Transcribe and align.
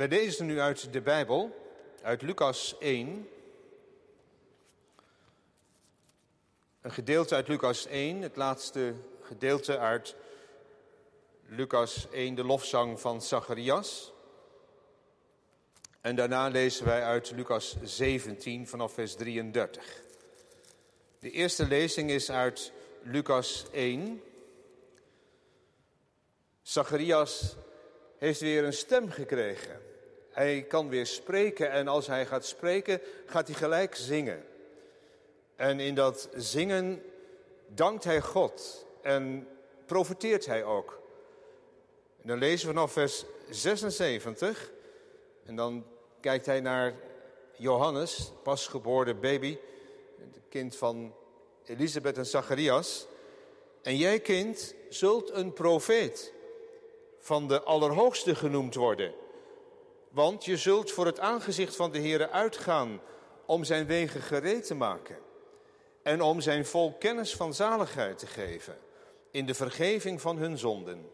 Wij 0.00 0.08
lezen 0.08 0.46
nu 0.46 0.60
uit 0.60 0.92
de 0.92 1.00
Bijbel, 1.00 1.56
uit 2.02 2.22
Lucas 2.22 2.78
1. 2.78 3.28
Een 6.80 6.92
gedeelte 6.92 7.34
uit 7.34 7.48
Lucas 7.48 7.86
1, 7.86 8.22
het 8.22 8.36
laatste 8.36 8.94
gedeelte 9.20 9.78
uit 9.78 10.14
Lucas 11.46 12.08
1, 12.10 12.34
de 12.34 12.44
lofzang 12.44 13.00
van 13.00 13.22
Zacharias. 13.22 14.12
En 16.00 16.16
daarna 16.16 16.48
lezen 16.48 16.84
wij 16.86 17.02
uit 17.02 17.30
Lucas 17.30 17.76
17 17.82 18.68
vanaf 18.68 18.92
vers 18.92 19.14
33. 19.14 20.02
De 21.18 21.30
eerste 21.30 21.66
lezing 21.66 22.10
is 22.10 22.30
uit 22.30 22.72
Lucas 23.02 23.66
1. 23.72 24.22
Zacharias 26.62 27.56
heeft 28.18 28.40
weer 28.40 28.64
een 28.64 28.72
stem 28.72 29.10
gekregen. 29.10 29.88
Hij 30.30 30.62
kan 30.62 30.88
weer 30.88 31.06
spreken 31.06 31.70
en 31.70 31.88
als 31.88 32.06
hij 32.06 32.26
gaat 32.26 32.44
spreken, 32.44 33.00
gaat 33.26 33.46
hij 33.46 33.56
gelijk 33.56 33.94
zingen. 33.94 34.44
En 35.56 35.80
in 35.80 35.94
dat 35.94 36.28
zingen 36.34 37.02
dankt 37.66 38.04
hij 38.04 38.20
God 38.20 38.86
en 39.02 39.48
profeteert 39.86 40.46
hij 40.46 40.64
ook. 40.64 41.00
En 42.22 42.28
dan 42.28 42.38
lezen 42.38 42.68
we 42.68 42.74
vanaf 42.74 42.92
vers 42.92 43.24
76 43.50 44.70
en 45.44 45.56
dan 45.56 45.84
kijkt 46.20 46.46
hij 46.46 46.60
naar 46.60 46.94
Johannes, 47.56 48.32
pasgeboren 48.42 49.20
baby, 49.20 49.58
het 50.18 50.40
kind 50.48 50.76
van 50.76 51.14
Elisabeth 51.64 52.18
en 52.18 52.26
Zacharias. 52.26 53.06
En 53.82 53.96
jij 53.96 54.20
kind 54.20 54.74
zult 54.88 55.30
een 55.30 55.52
profeet 55.52 56.32
van 57.18 57.48
de 57.48 57.62
Allerhoogste 57.62 58.34
genoemd 58.34 58.74
worden. 58.74 59.14
Want 60.10 60.44
je 60.44 60.56
zult 60.56 60.90
voor 60.90 61.06
het 61.06 61.20
aangezicht 61.20 61.76
van 61.76 61.92
de 61.92 61.98
Heere 61.98 62.30
uitgaan 62.30 63.00
om 63.46 63.64
zijn 63.64 63.86
wegen 63.86 64.20
gereed 64.20 64.66
te 64.66 64.74
maken. 64.74 65.18
En 66.02 66.22
om 66.22 66.40
zijn 66.40 66.66
volk 66.66 67.00
kennis 67.00 67.36
van 67.36 67.54
zaligheid 67.54 68.18
te 68.18 68.26
geven 68.26 68.78
in 69.30 69.46
de 69.46 69.54
vergeving 69.54 70.20
van 70.20 70.36
hun 70.36 70.58
zonden. 70.58 71.10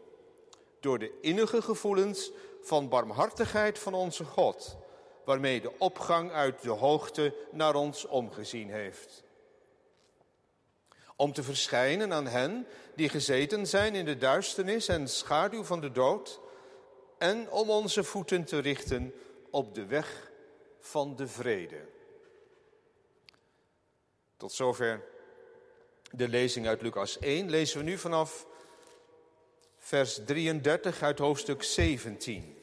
Door 0.79 0.99
de 0.99 1.19
innige 1.21 1.61
gevoelens 1.61 2.31
van 2.61 2.89
barmhartigheid 2.89 3.79
van 3.79 3.93
onze 3.93 4.23
God, 4.23 4.77
waarmee 5.25 5.61
de 5.61 5.71
opgang 5.77 6.31
uit 6.31 6.61
de 6.61 6.69
hoogte 6.69 7.33
naar 7.51 7.75
ons 7.75 8.05
omgezien 8.05 8.69
heeft. 8.69 9.23
Om 11.15 11.33
te 11.33 11.43
verschijnen 11.43 12.13
aan 12.13 12.27
hen 12.27 12.67
die 12.95 13.09
gezeten 13.09 13.67
zijn 13.67 13.95
in 13.95 14.05
de 14.05 14.17
duisternis 14.17 14.87
en 14.87 15.07
schaduw 15.07 15.63
van 15.63 15.81
de 15.81 15.91
dood 15.91 16.39
en 17.17 17.49
om 17.49 17.69
onze 17.69 18.03
voeten 18.03 18.43
te 18.43 18.59
richten 18.59 19.13
op 19.49 19.75
de 19.75 19.85
weg 19.85 20.31
van 20.79 21.15
de 21.15 21.27
vrede. 21.27 21.87
Tot 24.37 24.51
zover 24.51 25.03
de 26.11 26.27
lezing 26.27 26.67
uit 26.67 26.81
Lucas 26.81 27.19
1. 27.19 27.49
Lezen 27.49 27.77
we 27.77 27.83
nu 27.83 27.97
vanaf 27.97 28.47
vers 29.77 30.19
33 30.25 31.01
uit 31.01 31.19
hoofdstuk 31.19 31.63
17. 31.63 32.55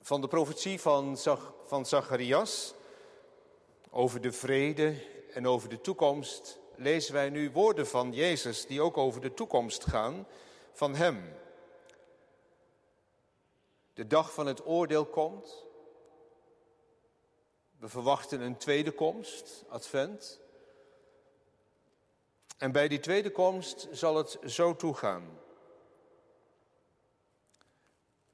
Van 0.00 0.20
de 0.20 0.28
profetie 0.28 0.80
van, 0.80 1.18
van 1.64 1.86
Zacharias 1.86 2.74
over 3.90 4.20
de 4.20 4.32
vrede 4.32 5.06
en 5.32 5.46
over 5.46 5.68
de 5.68 5.80
toekomst 5.80 6.58
lezen 6.76 7.12
wij 7.12 7.30
nu 7.30 7.50
woorden 7.50 7.86
van 7.86 8.12
Jezus 8.12 8.66
die 8.66 8.80
ook 8.80 8.96
over 8.96 9.20
de 9.20 9.34
toekomst 9.34 9.86
gaan 9.86 10.26
van 10.72 10.94
Hem. 10.94 11.34
De 13.94 14.06
dag 14.06 14.32
van 14.32 14.46
het 14.46 14.66
oordeel 14.66 15.06
komt. 15.06 15.64
We 17.78 17.88
verwachten 17.88 18.40
een 18.40 18.56
tweede 18.56 18.90
komst, 18.90 19.64
advent. 19.68 20.40
En 22.58 22.72
bij 22.72 22.88
die 22.88 23.00
tweede 23.00 23.30
komst 23.30 23.88
zal 23.90 24.16
het 24.16 24.38
zo 24.46 24.76
toegaan. 24.76 25.38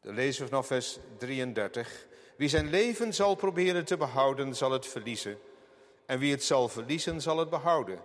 Dan 0.01 0.15
lezen 0.15 0.49
vanaf 0.49 0.67
vers 0.67 0.99
33. 1.19 2.07
Wie 2.37 2.49
zijn 2.49 2.71
leven 2.71 3.15
zal 3.15 3.35
proberen 3.35 3.85
te 3.85 3.97
behouden, 3.97 4.57
zal 4.57 4.71
het 4.71 4.87
verliezen. 4.87 5.39
En 6.07 6.19
wie 6.19 6.33
het 6.33 6.45
zal 6.45 6.69
verliezen, 6.69 7.21
zal 7.21 7.39
het 7.39 7.51
behouden. 7.51 8.03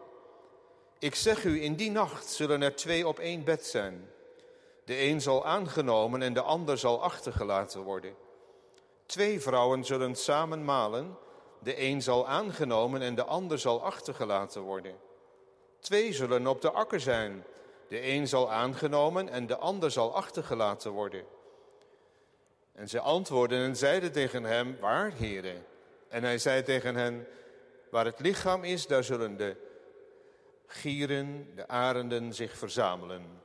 Ik 1.00 1.16
zeg 1.16 1.44
u, 1.44 1.62
in 1.62 1.76
die 1.76 1.92
nacht 1.92 2.28
zullen 2.30 2.62
er 2.62 2.76
twee 2.76 3.08
op 3.08 3.20
één 3.20 3.44
bed 3.44 3.66
zijn. 3.66 4.10
De 4.86 5.02
een 5.02 5.22
zal 5.22 5.46
aangenomen 5.46 6.22
en 6.22 6.34
de 6.34 6.42
ander 6.42 6.78
zal 6.78 7.04
achtergelaten 7.04 7.82
worden. 7.82 8.16
Twee 9.06 9.42
vrouwen 9.42 9.84
zullen 9.84 10.16
samen 10.16 10.66
malen. 10.66 11.18
De 11.60 11.82
een 11.82 12.02
zal 12.02 12.28
aangenomen 12.28 13.02
en 13.02 13.16
de 13.16 13.24
ander 13.24 13.60
zal 13.60 13.84
achtergelaten 13.84 14.62
worden. 14.62 14.96
Twee 15.80 16.14
zullen 16.14 16.48
op 16.48 16.62
de 16.62 16.72
akker 16.72 17.00
zijn. 17.00 17.44
De 17.88 18.08
een 18.08 18.28
zal 18.28 18.52
aangenomen 18.52 19.30
en 19.30 19.48
de 19.48 19.58
ander 19.58 19.92
zal 19.92 20.16
achtergelaten 20.16 20.92
worden. 20.92 21.24
En 22.74 22.90
zij 22.90 23.00
antwoordden 23.00 23.60
en 23.60 23.76
zeiden 23.76 24.12
tegen 24.12 24.44
hem, 24.44 24.78
waar, 24.80 25.12
heren? 25.12 25.66
En 26.08 26.24
hij 26.24 26.38
zei 26.38 26.64
tegen 26.64 26.96
hen, 26.96 27.28
waar 27.90 28.06
het 28.06 28.20
lichaam 28.20 28.64
is, 28.64 28.88
daar 28.88 29.04
zullen 29.04 29.38
de 29.38 29.65
gieren, 30.68 31.52
de 31.56 31.68
arenden 31.68 32.34
zich 32.34 32.58
verzamelen. 32.58 33.42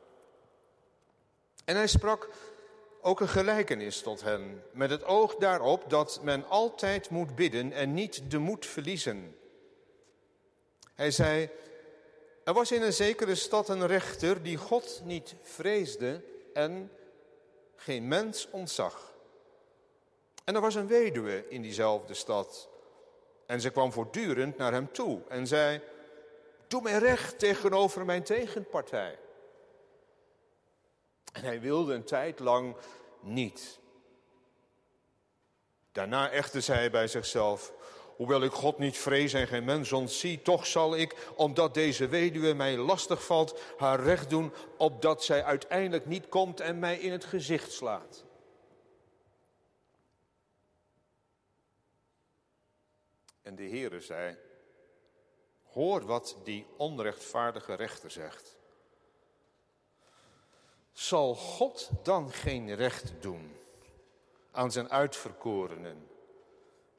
En 1.65 1.77
hij 1.77 1.87
sprak 1.87 2.29
ook 3.01 3.21
een 3.21 3.29
gelijkenis 3.29 4.03
tot 4.03 4.23
hen, 4.23 4.63
met 4.73 4.91
het 4.91 5.05
oog 5.05 5.35
daarop 5.35 5.91
dat 5.91 6.21
men 6.23 6.49
altijd 6.49 7.11
moet 7.11 7.35
bidden 7.35 7.73
en 7.73 7.95
niet 7.95 8.31
de 8.31 8.39
moed 8.39 8.67
verliezen. 8.67 9.37
Hij 10.95 11.11
zei, 11.11 11.51
er 12.45 12.53
was 12.53 12.73
in 12.73 12.83
een 12.83 12.93
zekere 12.93 13.35
stad 13.35 13.69
een 13.69 13.87
rechter 13.87 14.43
die 14.43 14.57
God 14.57 15.01
niet 15.05 15.35
vreesde 15.43 16.23
en 16.55 16.91
geen 17.77 18.09
mens 18.09 18.49
ontzag. 18.51 19.15
En 20.45 20.55
er 20.55 20.61
was 20.61 20.75
een 20.75 20.87
weduwe 20.87 21.45
in 21.49 21.63
diezelfde 21.63 22.15
stad. 22.15 22.69
En 23.47 23.61
ze 23.61 23.71
kwam 23.71 23.93
voortdurend 23.93 24.57
naar 24.57 24.73
hem 24.73 24.93
toe 24.93 25.21
en 25.28 25.47
zei, 25.47 25.81
doe 26.71 26.83
mij 26.83 26.99
recht 26.99 27.39
tegenover 27.39 28.05
mijn 28.05 28.22
tegenpartij. 28.22 29.19
En 31.33 31.43
hij 31.45 31.61
wilde 31.61 31.95
een 31.95 32.05
tijd 32.05 32.39
lang 32.39 32.77
niet. 33.21 33.78
Daarna 35.93 36.31
echter 36.31 36.63
zei 36.63 36.78
hij 36.78 36.91
bij 36.91 37.09
zichzelf, 37.09 37.72
hoewel 38.17 38.43
ik 38.43 38.53
God 38.53 38.78
niet 38.78 38.99
vrees 38.99 39.33
en 39.33 39.47
geen 39.47 39.65
mens 39.65 39.93
ontzie, 39.93 40.43
toch 40.43 40.67
zal 40.67 40.97
ik, 40.97 41.17
omdat 41.34 41.75
deze 41.75 42.09
weduwe 42.09 42.53
mij 42.53 42.77
lastig 42.77 43.25
valt, 43.25 43.61
haar 43.77 44.01
recht 44.01 44.31
doen, 44.31 44.53
opdat 44.77 45.25
zij 45.25 45.45
uiteindelijk 45.45 46.07
niet 46.07 46.28
komt 46.28 46.61
en 46.61 46.78
mij 46.78 46.99
in 46.99 47.13
het 47.13 47.25
gezicht 47.25 47.73
slaat. 47.73 48.25
En 53.43 53.55
de 53.55 53.69
Heere 53.69 54.01
zei, 54.01 54.37
hoor 55.72 56.07
wat 56.07 56.37
die 56.45 56.67
onrechtvaardige 56.77 57.75
rechter 57.75 58.11
zegt. 58.11 58.59
Zal 60.93 61.34
God 61.34 61.91
dan 62.03 62.33
geen 62.33 62.75
recht 62.75 63.13
doen 63.21 63.57
aan 64.51 64.72
zijn 64.72 64.91
uitverkorenen, 64.91 66.09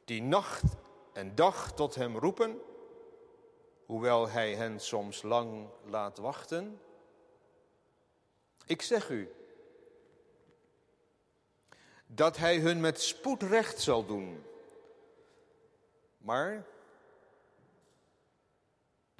die 0.06 0.22
nacht 0.22 0.64
en 1.14 1.36
dag 1.36 1.74
tot 1.74 1.96
hem 1.96 2.18
roepen, 2.18 2.62
hoewel 3.86 4.30
hij 4.30 4.56
hen 4.56 4.80
soms 4.80 5.22
lang 5.22 5.70
laat 5.86 6.18
wachten? 6.18 6.82
Ik 8.66 8.82
zeg 8.82 9.10
u 9.10 9.32
dat 12.06 12.38
hij 12.38 12.58
hun 12.58 12.80
met 12.80 13.02
spoed 13.02 13.44
recht 13.44 13.82
zal 13.82 14.06
doen. 14.06 14.44
Maar 16.18 16.66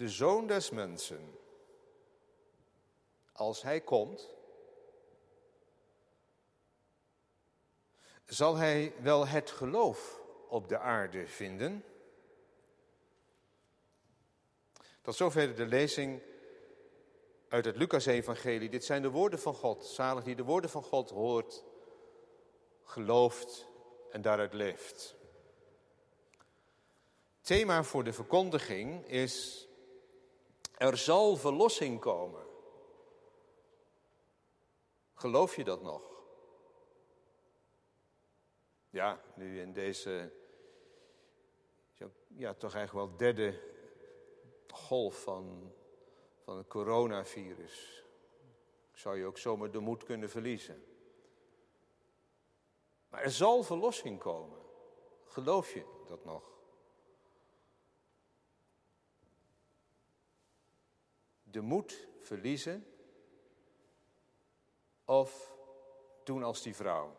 de 0.02 0.10
zoon 0.10 0.48
des 0.48 0.70
mensen, 0.70 1.38
als 3.32 3.62
hij 3.62 3.82
komt, 3.82 4.30
zal 8.26 8.56
hij 8.56 8.94
wel 9.02 9.28
het 9.28 9.52
geloof 9.52 10.22
op 10.48 10.68
de 10.68 10.80
aarde 10.80 11.28
vinden? 11.28 11.86
Tot 15.02 15.16
zover 15.16 15.56
de 15.56 15.66
lezing 15.66 16.22
uit 17.48 17.66
het 17.66 17.76
Lucas-evangelie. 17.76 18.70
Dit 18.70 18.86
zijn 18.86 19.02
de 19.02 19.10
woorden 19.10 19.40
van 19.40 19.54
God. 19.54 19.86
Zalig 19.86 20.24
die 20.24 20.36
de 20.36 20.44
woorden 20.44 20.70
van 20.70 20.84
God 20.84 21.10
hoort, 21.10 21.64
gelooft 22.84 23.68
en 24.12 24.22
daaruit 24.22 24.54
leeft. 24.54 25.16
Thema 27.42 27.84
voor 27.84 28.04
de 28.04 28.14
verkondiging 28.14 29.08
is, 29.08 29.66
er 30.82 30.98
zal 30.98 31.36
verlossing 31.36 32.00
komen. 32.00 32.46
Geloof 35.14 35.56
je 35.56 35.64
dat 35.64 35.82
nog? 35.82 36.12
Ja, 38.90 39.22
nu 39.36 39.60
in 39.60 39.74
deze, 39.74 40.34
ja, 42.28 42.54
toch 42.54 42.76
eigenlijk 42.76 43.08
wel 43.08 43.18
derde 43.18 43.60
golf 44.68 45.24
van, 45.24 45.74
van 46.44 46.58
het 46.58 46.68
coronavirus, 46.68 48.06
zou 48.92 49.18
je 49.18 49.26
ook 49.26 49.38
zomaar 49.38 49.72
de 49.72 49.80
moed 49.80 50.04
kunnen 50.04 50.30
verliezen. 50.30 50.84
Maar 53.10 53.22
er 53.22 53.32
zal 53.32 53.64
verlossing 53.64 54.20
komen. 54.20 54.60
Geloof 55.26 55.74
je 55.74 55.86
dat 56.08 56.26
nog? 56.26 56.51
De 61.52 61.62
moed 61.62 62.08
verliezen 62.20 62.86
of 65.06 65.56
doen 66.24 66.44
als 66.44 66.62
die 66.62 66.76
vrouw? 66.76 67.16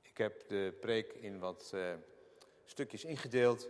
Ik 0.00 0.16
heb 0.16 0.48
de 0.48 0.76
preek 0.80 1.12
in 1.12 1.38
wat 1.38 1.70
uh, 1.74 1.94
stukjes 2.64 3.04
ingedeeld. 3.04 3.68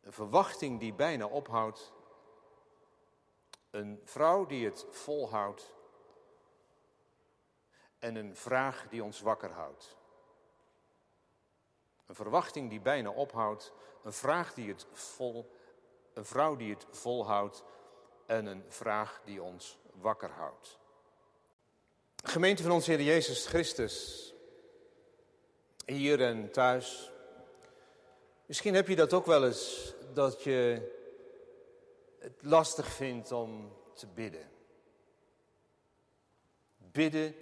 Een 0.00 0.12
verwachting 0.12 0.80
die 0.80 0.94
bijna 0.94 1.26
ophoudt. 1.26 1.92
Een 3.70 4.00
vrouw 4.04 4.46
die 4.46 4.64
het 4.64 4.86
volhoudt. 4.90 5.74
En 7.98 8.14
een 8.14 8.36
vraag 8.36 8.88
die 8.88 9.04
ons 9.04 9.20
wakker 9.20 9.50
houdt. 9.50 9.99
Een 12.10 12.16
verwachting 12.16 12.70
die 12.70 12.80
bijna 12.80 13.10
ophoudt. 13.10 13.72
Een 14.02 14.12
vraag 14.12 14.54
die 14.54 14.68
het 14.68 14.86
vol, 14.92 15.50
een 16.14 16.24
vrouw 16.24 16.56
die 16.56 16.72
het 16.72 16.86
volhoudt. 16.90 17.64
En 18.26 18.46
een 18.46 18.64
vraag 18.68 19.20
die 19.24 19.42
ons 19.42 19.78
wakker 19.92 20.30
houdt. 20.30 20.78
Gemeente 22.24 22.62
van 22.62 22.72
onze 22.72 22.90
Heer 22.90 23.02
Jezus 23.02 23.46
Christus, 23.46 24.34
hier 25.84 26.22
en 26.22 26.52
thuis. 26.52 27.10
Misschien 28.46 28.74
heb 28.74 28.88
je 28.88 28.96
dat 28.96 29.12
ook 29.12 29.26
wel 29.26 29.46
eens, 29.46 29.94
dat 30.12 30.42
je 30.42 30.90
het 32.18 32.42
lastig 32.42 32.86
vindt 32.86 33.32
om 33.32 33.72
te 33.94 34.06
bidden. 34.06 34.50
Bidden 36.76 37.34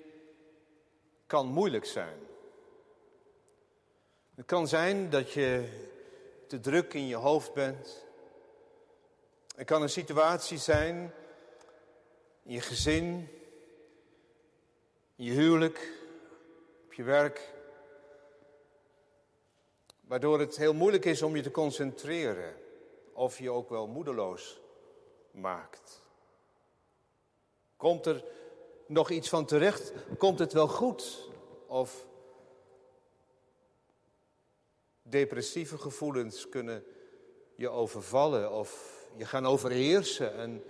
kan 1.27 1.47
moeilijk 1.47 1.85
zijn. 1.85 2.28
Het 4.39 4.47
kan 4.47 4.69
zijn 4.69 5.11
dat 5.11 5.33
je 5.33 5.69
te 6.47 6.61
druk 6.61 6.95
in 6.95 7.07
je 7.07 7.15
hoofd 7.15 7.53
bent. 7.53 8.07
Het 9.57 9.67
kan 9.67 9.83
een 9.83 9.89
situatie 9.89 10.59
zijn 10.59 11.15
in 12.43 12.53
je 12.53 12.61
gezin, 12.61 13.29
in 15.17 15.25
je 15.25 15.31
huwelijk, 15.31 15.93
op 16.85 16.93
je 16.93 17.03
werk, 17.03 17.53
waardoor 20.01 20.41
het 20.41 20.57
heel 20.57 20.75
moeilijk 20.75 21.05
is 21.05 21.23
om 21.23 21.37
je 21.37 21.43
te 21.43 21.51
concentreren 21.51 22.55
of 23.13 23.39
je 23.39 23.51
ook 23.51 23.71
wel 23.71 23.87
moedeloos 23.87 24.61
maakt. 25.31 26.03
Komt 27.77 28.07
er 28.07 28.25
nog 28.87 29.11
iets 29.11 29.29
van 29.29 29.45
terecht? 29.45 29.93
Komt 30.19 30.39
het 30.39 30.53
wel 30.53 30.69
goed? 30.69 31.29
Of 31.67 32.07
depressieve 35.09 35.79
gevoelens 35.79 36.49
kunnen 36.49 36.85
je 37.55 37.69
overvallen 37.69 38.53
of 38.53 38.99
je 39.17 39.27
gaan 39.27 39.47
overheersen. 39.47 40.35
En 40.35 40.65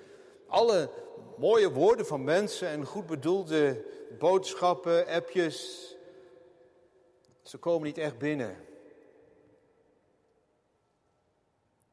alle 0.47 0.91
mooie 1.37 1.73
woorden 1.73 2.07
van 2.07 2.25
mensen 2.25 2.69
en 2.69 2.85
goed 2.85 3.07
bedoelde 3.07 3.85
boodschappen, 4.19 5.07
appjes, 5.07 5.89
ze 7.43 7.59
komen 7.59 7.87
niet 7.87 7.99
echt 7.99 8.19
binnen. 8.19 8.67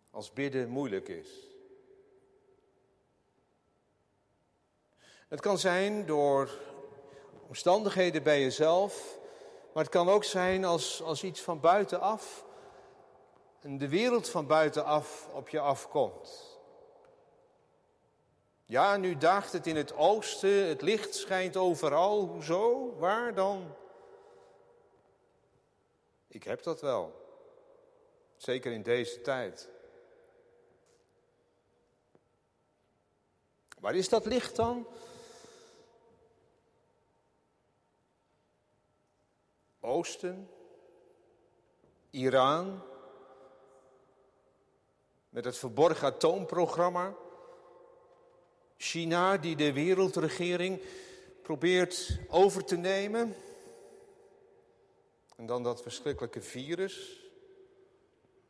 Als 0.09 0.33
bidden 0.33 0.69
moeilijk 0.69 1.07
is. 1.07 1.29
Het 5.27 5.39
kan 5.41 5.57
zijn 5.57 6.05
door 6.05 6.49
omstandigheden 7.47 8.23
bij 8.23 8.41
jezelf, 8.41 9.19
maar 9.75 9.83
het 9.83 9.93
kan 9.93 10.09
ook 10.09 10.23
zijn 10.23 10.65
als, 10.65 11.01
als 11.01 11.23
iets 11.23 11.41
van 11.41 11.59
buitenaf 11.59 12.45
en 13.59 13.77
de 13.77 13.89
wereld 13.89 14.29
van 14.29 14.47
buitenaf 14.47 15.27
op 15.33 15.49
je 15.49 15.59
afkomt. 15.59 16.59
Ja, 18.65 18.97
nu 18.97 19.17
daagt 19.17 19.51
het 19.51 19.67
in 19.67 19.75
het 19.75 19.95
oosten, 19.95 20.67
het 20.67 20.81
licht 20.81 21.15
schijnt 21.15 21.57
overal. 21.57 22.27
Hoezo? 22.27 22.95
Waar 22.97 23.33
dan? 23.33 23.75
Ik 26.27 26.43
heb 26.43 26.63
dat 26.63 26.81
wel. 26.81 27.13
Zeker 28.35 28.71
in 28.71 28.83
deze 28.83 29.21
tijd. 29.21 29.69
Waar 33.79 33.95
is 33.95 34.09
dat 34.09 34.25
licht 34.25 34.55
dan? 34.55 34.87
Oosten, 39.85 40.49
Iran, 42.09 42.81
met 45.29 45.45
het 45.45 45.57
verborgen 45.57 46.07
atoomprogramma. 46.07 47.13
China 48.77 49.37
die 49.37 49.55
de 49.55 49.73
wereldregering 49.73 50.81
probeert 51.41 52.19
over 52.29 52.65
te 52.65 52.75
nemen. 52.75 53.35
En 55.35 55.45
dan 55.45 55.63
dat 55.63 55.81
verschrikkelijke 55.81 56.41
virus. 56.41 57.23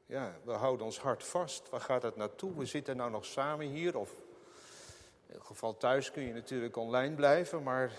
Ja, 0.05 0.39
we 0.43 0.51
houden 0.51 0.85
ons 0.85 0.99
hart 0.99 1.23
vast. 1.23 1.69
Waar 1.69 1.81
gaat 1.81 2.01
het 2.01 2.15
naartoe? 2.15 2.57
We 2.57 2.65
zitten 2.65 2.97
nou 2.97 3.11
nog 3.11 3.25
samen 3.25 3.67
hier. 3.67 3.97
Of 3.97 4.11
in 4.11 5.27
ieder 5.27 5.45
geval 5.45 5.77
thuis 5.77 6.11
kun 6.11 6.23
je 6.23 6.33
natuurlijk 6.33 6.75
online 6.75 7.15
blijven, 7.15 7.63
maar 7.63 7.91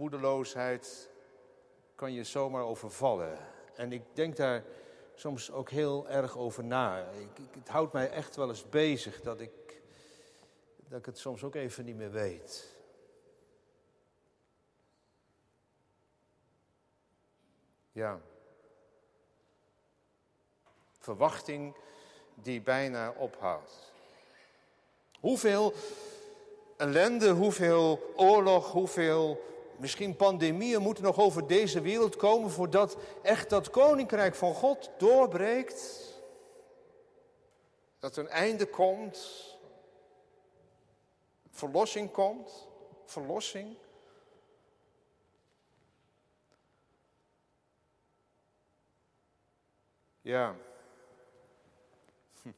moedeloosheid 0.00 1.08
kan 1.94 2.12
je 2.12 2.24
zomaar 2.24 2.62
overvallen. 2.62 3.38
En 3.74 3.92
ik 3.92 4.02
denk 4.12 4.36
daar 4.36 4.64
soms 5.14 5.50
ook 5.50 5.70
heel 5.70 6.08
erg 6.08 6.36
over 6.36 6.64
na. 6.64 7.08
Ik, 7.08 7.28
het 7.58 7.68
houdt 7.68 7.92
mij 7.92 8.10
echt 8.10 8.36
wel 8.36 8.48
eens 8.48 8.68
bezig 8.68 9.20
dat 9.20 9.40
ik, 9.40 9.82
dat 10.88 10.98
ik 10.98 11.06
het 11.06 11.18
soms 11.18 11.44
ook 11.44 11.54
even 11.54 11.84
niet 11.84 11.96
meer 11.96 12.10
weet. 12.10 12.76
Ja. 17.92 18.20
Verwachting 20.98 21.76
die 22.34 22.60
bijna 22.60 23.10
ophoudt. 23.10 23.92
Hoeveel 25.20 25.72
ellende, 26.76 27.30
hoeveel 27.30 28.12
oorlog, 28.16 28.72
hoeveel 28.72 29.48
misschien 29.80 30.16
pandemieën 30.16 30.82
moeten 30.82 31.04
nog 31.04 31.18
over 31.18 31.46
deze 31.46 31.80
wereld 31.80 32.16
komen 32.16 32.50
voordat 32.50 32.96
echt 33.22 33.50
dat 33.50 33.70
koninkrijk 33.70 34.34
van 34.34 34.54
God 34.54 34.90
doorbreekt. 34.98 36.08
Dat 37.98 38.16
een 38.16 38.28
einde 38.28 38.66
komt. 38.66 39.48
Verlossing 41.50 42.10
komt. 42.10 42.68
Verlossing. 43.04 43.76
Ja. 50.20 50.56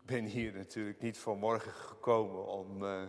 Ik 0.00 0.06
ben 0.06 0.24
hier 0.24 0.52
natuurlijk 0.52 1.00
niet 1.00 1.18
vanmorgen 1.18 1.72
gekomen 1.72 2.46
om. 2.46 2.82
Uh, 2.82 3.02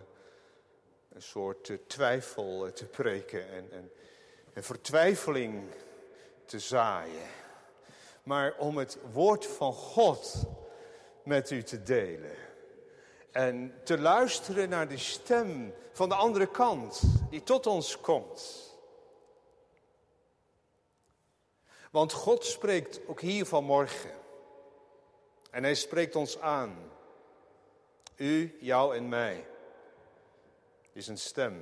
een 1.18 1.24
soort 1.24 1.68
eh, 1.68 1.76
twijfel 1.86 2.66
eh, 2.66 2.72
te 2.72 2.84
preken 2.84 3.50
en, 3.50 3.72
en, 3.72 3.92
en 4.52 4.64
vertwijfeling 4.64 5.62
te 6.44 6.58
zaaien. 6.58 7.26
Maar 8.22 8.54
om 8.58 8.76
het 8.76 8.98
woord 9.12 9.46
van 9.46 9.72
God 9.72 10.44
met 11.24 11.50
u 11.50 11.62
te 11.62 11.82
delen. 11.82 12.36
En 13.30 13.74
te 13.84 13.98
luisteren 13.98 14.68
naar 14.68 14.88
de 14.88 14.98
stem 14.98 15.74
van 15.92 16.08
de 16.08 16.14
andere 16.14 16.46
kant 16.46 17.02
die 17.30 17.42
tot 17.42 17.66
ons 17.66 18.00
komt. 18.00 18.74
Want 21.90 22.12
God 22.12 22.44
spreekt 22.44 23.00
ook 23.06 23.20
hier 23.20 23.46
vanmorgen. 23.46 24.14
En 25.50 25.62
hij 25.62 25.74
spreekt 25.74 26.16
ons 26.16 26.40
aan. 26.40 26.90
U, 28.16 28.56
jou 28.60 28.96
en 28.96 29.08
mij 29.08 29.46
is 30.98 31.08
een 31.08 31.18
stem. 31.18 31.54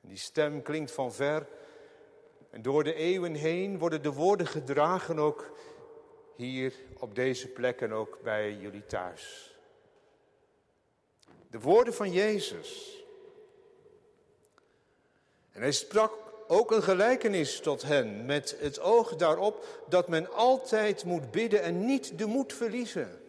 En 0.00 0.08
die 0.08 0.18
stem 0.18 0.62
klinkt 0.62 0.90
van 0.90 1.12
ver. 1.12 1.46
En 2.50 2.62
door 2.62 2.84
de 2.84 2.94
eeuwen 2.94 3.34
heen 3.34 3.78
worden 3.78 4.02
de 4.02 4.12
woorden 4.12 4.46
gedragen 4.46 5.18
ook 5.18 5.50
hier 6.36 6.74
op 6.98 7.14
deze 7.14 7.48
plek 7.48 7.80
en 7.80 7.92
ook 7.92 8.18
bij 8.22 8.54
jullie 8.54 8.86
thuis. 8.86 9.56
De 11.50 11.60
woorden 11.60 11.94
van 11.94 12.12
Jezus. 12.12 13.02
En 15.52 15.60
hij 15.60 15.72
sprak 15.72 16.12
ook 16.46 16.70
een 16.70 16.82
gelijkenis 16.82 17.60
tot 17.60 17.82
hen 17.82 18.26
met 18.26 18.56
het 18.60 18.80
oog 18.80 19.16
daarop 19.16 19.84
dat 19.88 20.08
men 20.08 20.32
altijd 20.32 21.04
moet 21.04 21.30
bidden 21.30 21.62
en 21.62 21.84
niet 21.84 22.18
de 22.18 22.26
moed 22.26 22.52
verliezen. 22.52 23.27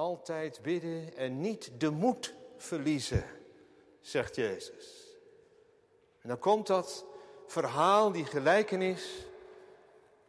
Altijd 0.00 0.60
bidden 0.62 1.16
en 1.16 1.40
niet 1.40 1.70
de 1.80 1.90
moed 1.90 2.34
verliezen, 2.56 3.24
zegt 4.00 4.34
Jezus. 4.34 5.16
En 6.20 6.28
dan 6.28 6.38
komt 6.38 6.66
dat 6.66 7.04
verhaal, 7.46 8.12
die 8.12 8.24
gelijkenis 8.24 9.26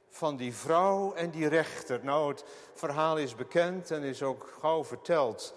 van 0.10 0.38
die 0.38 0.54
vrouw 0.54 1.13
en 1.13 1.32
die 1.32 1.48
rechter. 1.48 2.04
Nou, 2.04 2.32
het 2.32 2.44
verhaal 2.74 3.18
is 3.18 3.36
bekend 3.36 3.92
en 3.92 4.04
is 4.04 4.24
ook 4.24 4.56
gauw 4.60 4.84
verteld 4.84 5.54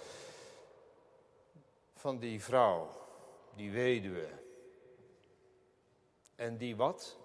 van 1.94 2.18
die 2.18 2.42
vrouw, 2.42 2.90
die 3.56 3.70
weduwe. 3.70 4.28
En 6.36 6.56
die 6.56 6.76
wat? 6.76 7.16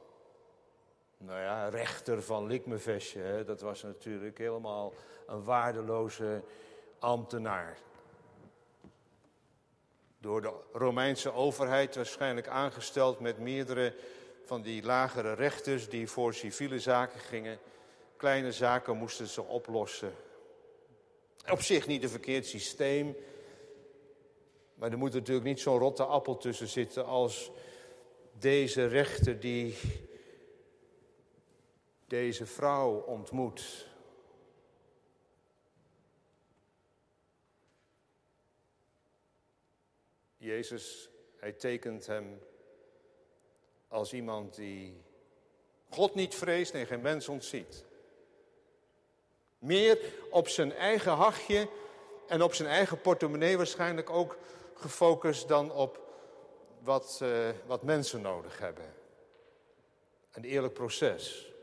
Nou 1.18 1.40
ja, 1.40 1.68
rechter 1.68 2.24
van 2.24 2.48
Likmevestje, 2.48 3.44
dat 3.46 3.62
was 3.62 3.84
natuurlijk 3.84 4.38
helemaal 4.38 4.94
een 5.28 5.44
waardeloze 5.44 6.44
ambtenaar. 7.00 7.78
Door 10.18 10.42
de 10.42 10.54
Romeinse 10.72 11.34
overheid 11.34 11.96
waarschijnlijk 11.96 12.48
aangesteld 12.48 13.20
met 13.20 13.40
meerdere 13.40 13.96
van 14.46 14.62
die 14.62 14.84
lagere 14.84 15.34
rechters 15.34 15.90
die 15.90 16.10
voor 16.10 16.34
civiele 16.34 16.80
zaken 16.80 17.20
gingen. 17.20 17.60
Kleine 18.18 18.52
zaken 18.52 18.98
moesten 18.98 19.28
ze 19.28 19.44
oplossen. 19.44 20.14
Op 21.52 21.62
zich 21.62 21.88
niet 21.88 22.04
een 22.04 22.10
verkeerd 22.10 22.46
systeem. 22.46 23.16
Maar 24.76 24.92
er 24.92 24.98
moet 24.98 25.14
natuurlijk 25.14 25.46
niet 25.46 25.60
zo'n 25.60 25.78
rotte 25.78 26.04
appel 26.04 26.38
tussen 26.38 26.68
zitten 26.68 27.06
als 27.06 27.52
deze 28.40 28.86
rechter 28.86 29.40
die 29.40 29.76
deze 32.08 32.46
vrouw 32.46 32.92
ontmoet. 32.92 33.89
Jezus, 40.40 41.10
hij 41.38 41.52
tekent 41.52 42.06
hem 42.06 42.40
als 43.88 44.14
iemand 44.14 44.56
die 44.56 45.04
God 45.90 46.16
niet 46.16 46.36
vreest 46.36 46.74
en 46.74 46.86
geen 46.86 47.02
mens 47.02 47.28
ontziet. 47.28 47.86
Meer 49.58 50.00
op 50.30 50.48
zijn 50.48 50.74
eigen 50.74 51.12
hachje 51.12 51.68
en 52.28 52.42
op 52.42 52.54
zijn 52.54 52.70
eigen 52.70 53.02
portemonnee 53.02 53.58
waarschijnlijk 53.58 54.10
ook 54.10 54.38
gefocust 54.74 55.48
dan 55.48 55.72
op 55.72 56.08
wat, 56.80 57.20
uh, 57.24 57.50
wat 57.66 57.84
mensen 57.84 58.22
nodig 58.22 58.60
hebben. 58.60 58.94
Een 60.32 60.44
eerlijk 60.44 60.74
proces. 60.74 61.54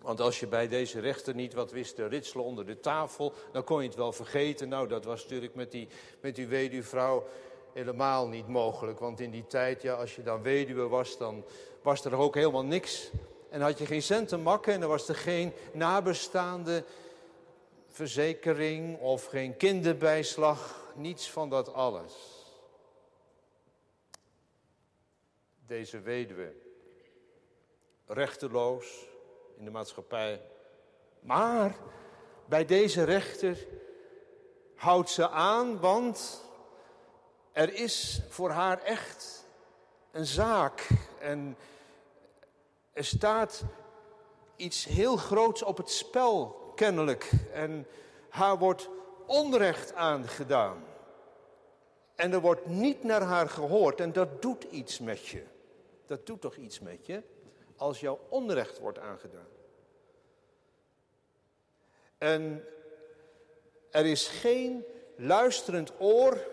Want 0.00 0.20
als 0.20 0.40
je 0.40 0.46
bij 0.46 0.68
deze 0.68 1.00
rechter 1.00 1.34
niet 1.34 1.54
wat 1.54 1.70
wist 1.70 1.94
te 1.94 2.06
ritselen 2.06 2.44
onder 2.44 2.66
de 2.66 2.80
tafel, 2.80 3.32
dan 3.52 3.64
kon 3.64 3.82
je 3.82 3.88
het 3.88 3.96
wel 3.96 4.12
vergeten. 4.12 4.68
Nou, 4.68 4.88
dat 4.88 5.04
was 5.04 5.22
natuurlijk 5.22 5.54
met 5.54 5.70
die, 5.70 5.88
met 6.20 6.34
die 6.34 6.46
weduwvrouw 6.46 7.26
helemaal 7.74 8.28
niet 8.28 8.48
mogelijk. 8.48 8.98
Want 8.98 9.20
in 9.20 9.30
die 9.30 9.46
tijd, 9.46 9.82
ja, 9.82 9.94
als 9.94 10.16
je 10.16 10.22
dan 10.22 10.42
weduwe 10.42 10.88
was, 10.88 11.18
dan 11.18 11.44
was 11.82 12.04
er 12.04 12.14
ook 12.14 12.34
helemaal 12.34 12.64
niks. 12.64 13.10
En 13.50 13.60
had 13.60 13.78
je 13.78 13.86
geen 13.86 14.02
cent 14.02 14.28
te 14.28 14.36
makken 14.36 14.72
en 14.72 14.80
dan 14.80 14.88
was 14.88 15.08
er 15.08 15.14
geen 15.14 15.52
nabestaande 15.72 16.84
verzekering 17.88 18.98
of 18.98 19.26
geen 19.26 19.56
kinderbijslag. 19.56 20.92
Niets 20.94 21.30
van 21.30 21.48
dat 21.48 21.72
alles. 21.72 22.12
Deze 25.66 26.00
weduwe, 26.00 26.52
rechteloos 28.06 29.06
in 29.56 29.64
de 29.64 29.70
maatschappij. 29.70 30.42
Maar 31.20 31.76
bij 32.46 32.64
deze 32.64 33.04
rechter 33.04 33.66
houdt 34.74 35.10
ze 35.10 35.28
aan, 35.28 35.80
want 35.80 36.44
er 37.54 37.74
is 37.74 38.20
voor 38.28 38.50
haar 38.50 38.82
echt 38.82 39.46
een 40.10 40.26
zaak. 40.26 40.88
En 41.20 41.56
er 42.92 43.04
staat 43.04 43.62
iets 44.56 44.84
heel 44.84 45.16
groots 45.16 45.62
op 45.62 45.76
het 45.76 45.90
spel, 45.90 46.46
kennelijk. 46.74 47.30
En 47.52 47.86
haar 48.28 48.58
wordt 48.58 48.88
onrecht 49.26 49.94
aangedaan. 49.94 50.84
En 52.14 52.32
er 52.32 52.40
wordt 52.40 52.66
niet 52.66 53.02
naar 53.02 53.22
haar 53.22 53.48
gehoord. 53.48 54.00
En 54.00 54.12
dat 54.12 54.42
doet 54.42 54.64
iets 54.64 54.98
met 54.98 55.26
je. 55.26 55.44
Dat 56.06 56.26
doet 56.26 56.40
toch 56.40 56.56
iets 56.56 56.80
met 56.80 57.06
je? 57.06 57.22
Als 57.76 58.00
jouw 58.00 58.20
onrecht 58.28 58.78
wordt 58.78 58.98
aangedaan. 58.98 59.48
En 62.18 62.64
er 63.90 64.06
is 64.06 64.28
geen 64.28 64.84
luisterend 65.16 65.92
oor 65.98 66.52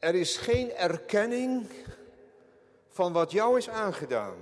er 0.00 0.14
is 0.14 0.36
geen 0.36 0.72
erkenning 0.72 1.66
van 2.88 3.12
wat 3.12 3.32
jou 3.32 3.56
is 3.56 3.68
aangedaan. 3.68 4.36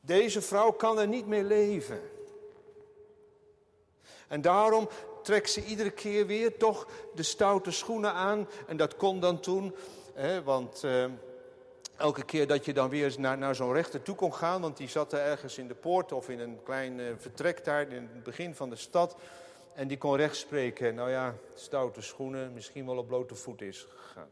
Deze 0.00 0.42
vrouw 0.42 0.70
kan 0.70 0.98
er 0.98 1.08
niet 1.08 1.26
meer 1.26 1.42
leven. 1.44 2.00
En 4.28 4.40
daarom 4.40 4.88
trekt 5.22 5.50
ze 5.50 5.64
iedere 5.64 5.90
keer 5.90 6.26
weer 6.26 6.56
toch 6.56 6.86
de 7.14 7.22
stoute 7.22 7.70
schoenen 7.70 8.12
aan. 8.12 8.48
En 8.66 8.76
dat 8.76 8.96
kon 8.96 9.20
dan 9.20 9.40
toen, 9.40 9.74
hè, 10.14 10.42
want 10.42 10.84
eh, 10.84 11.04
elke 11.96 12.24
keer 12.24 12.46
dat 12.46 12.64
je 12.64 12.72
dan 12.72 12.88
weer 12.88 13.14
naar, 13.18 13.38
naar 13.38 13.54
zo'n 13.54 13.72
rechter 13.72 14.02
toe 14.02 14.14
kon 14.14 14.34
gaan, 14.34 14.60
want 14.60 14.76
die 14.76 14.88
zat 14.88 15.12
er 15.12 15.20
ergens 15.20 15.58
in 15.58 15.68
de 15.68 15.74
poort 15.74 16.12
of 16.12 16.28
in 16.28 16.40
een 16.40 16.62
klein 16.64 16.98
uh, 16.98 17.12
vertrek 17.16 17.64
daar 17.64 17.88
in 17.88 18.08
het 18.12 18.22
begin 18.22 18.54
van 18.54 18.70
de 18.70 18.76
stad. 18.76 19.16
En 19.74 19.88
die 19.88 19.98
kon 19.98 20.16
recht 20.16 20.36
spreken. 20.36 20.94
Nou 20.94 21.10
ja, 21.10 21.36
stoute 21.54 22.00
schoenen, 22.00 22.52
misschien 22.52 22.86
wel 22.86 22.96
op 22.96 23.06
blote 23.06 23.34
voet 23.34 23.60
is 23.60 23.86
gegaan. 23.88 24.30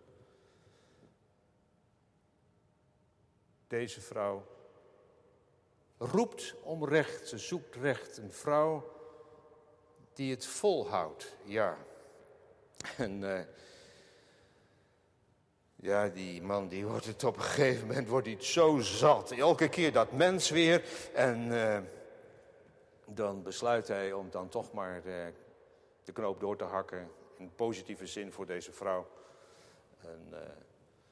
Deze 3.67 4.01
vrouw 4.01 4.47
roept 5.99 6.55
om 6.63 6.85
recht, 6.85 7.29
ze 7.29 7.39
zoekt 7.39 7.77
recht. 7.77 8.19
Een 8.19 8.33
vrouw 8.33 8.99
die 10.13 10.31
het 10.31 10.47
volhoudt, 10.47 11.37
ja. 11.45 11.79
En 12.97 13.23
uh, 13.23 13.41
ja, 15.77 16.09
die 16.09 16.43
man 16.43 16.69
die 16.69 16.87
wordt 16.87 17.07
het 17.07 17.25
op 17.25 17.37
een 17.37 17.43
gegeven 17.43 17.87
moment 17.87 18.09
wordt 18.09 18.27
hij 18.27 18.37
zo 18.41 18.79
zat. 18.79 19.31
Elke 19.31 19.69
keer 19.69 19.93
dat 19.93 20.13
mens 20.13 20.51
weer. 20.51 20.85
En 21.15 21.47
uh, 21.47 21.79
dan 23.15 23.43
besluit 23.43 23.89
hij 23.89 24.13
om 24.13 24.31
dan 24.31 24.49
toch 24.49 24.73
maar 24.73 25.03
de, 25.03 25.11
eh, 25.11 25.33
de 26.05 26.13
knoop 26.13 26.41
door 26.41 26.57
te 26.57 26.65
hakken. 26.65 27.11
In 27.37 27.51
positieve 27.55 28.07
zin 28.07 28.33
voor 28.33 28.47
deze 28.47 28.73
vrouw. 28.73 29.07
En, 30.01 30.27
uh, 30.33 30.39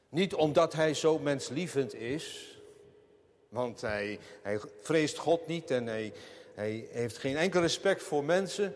niet 0.09 0.35
omdat 0.35 0.73
hij 0.73 0.95
zo 0.95 1.19
menslievend 1.19 1.95
is. 1.95 2.57
Want 3.49 3.81
hij, 3.81 4.19
hij 4.43 4.61
vreest 4.81 5.19
God 5.19 5.47
niet 5.47 5.71
en 5.71 5.87
hij, 5.87 6.13
hij 6.55 6.89
heeft 6.91 7.19
geen 7.19 7.37
enkel 7.37 7.61
respect 7.61 8.03
voor 8.03 8.25
mensen. 8.25 8.75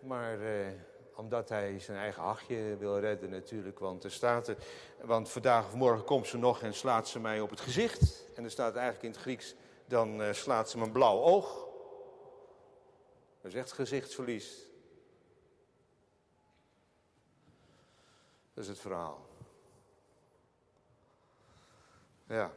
Maar 0.00 0.38
uh, 0.38 0.66
omdat 1.14 1.48
hij 1.48 1.80
zijn 1.80 1.98
eigen 1.98 2.22
hachje 2.22 2.76
wil 2.78 2.98
redden 2.98 3.30
natuurlijk. 3.30 3.78
Want 3.78 4.04
er 4.04 4.12
staat 4.12 4.48
er, 4.48 4.56
want 5.00 5.28
vandaag 5.28 5.66
of 5.66 5.74
morgen 5.74 6.04
komt 6.04 6.26
ze 6.26 6.38
nog 6.38 6.62
en 6.62 6.74
slaat 6.74 7.08
ze 7.08 7.20
mij 7.20 7.40
op 7.40 7.50
het 7.50 7.60
gezicht. 7.60 8.24
En 8.34 8.44
er 8.44 8.50
staat 8.50 8.74
eigenlijk 8.74 9.04
in 9.04 9.10
het 9.10 9.20
Grieks, 9.20 9.54
dan 9.86 10.22
slaat 10.34 10.70
ze 10.70 10.78
me 10.78 10.84
een 10.84 10.92
blauw 10.92 11.20
oog. 11.20 11.67
Dat 13.40 13.52
is 13.52 13.58
echt 13.58 13.72
gezichtsverlies. 13.72 14.66
Dat 18.54 18.64
is 18.64 18.68
het 18.70 18.78
verhaal. 18.78 19.28
Ja. 22.26 22.54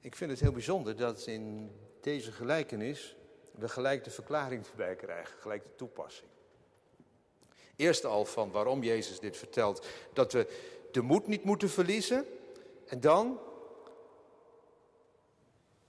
Ik 0.00 0.16
vind 0.16 0.30
het 0.30 0.40
heel 0.40 0.52
bijzonder 0.52 0.96
dat 0.96 1.26
in 1.26 1.70
deze 2.00 2.32
gelijkenis 2.32 3.16
we 3.50 3.68
gelijk 3.68 4.04
de 4.04 4.10
verklaring 4.10 4.66
erbij 4.66 4.96
krijgen, 4.96 5.38
gelijk 5.38 5.62
de 5.62 5.74
toepassing. 5.74 6.30
Eerst 7.76 8.04
al 8.04 8.24
van 8.24 8.50
waarom 8.50 8.82
Jezus 8.82 9.20
dit 9.20 9.36
vertelt, 9.36 9.86
dat 10.12 10.32
we 10.32 10.70
de 10.92 11.00
moed 11.00 11.26
niet 11.26 11.44
moeten 11.44 11.70
verliezen. 11.70 12.26
En 12.86 13.00
dan 13.00 13.40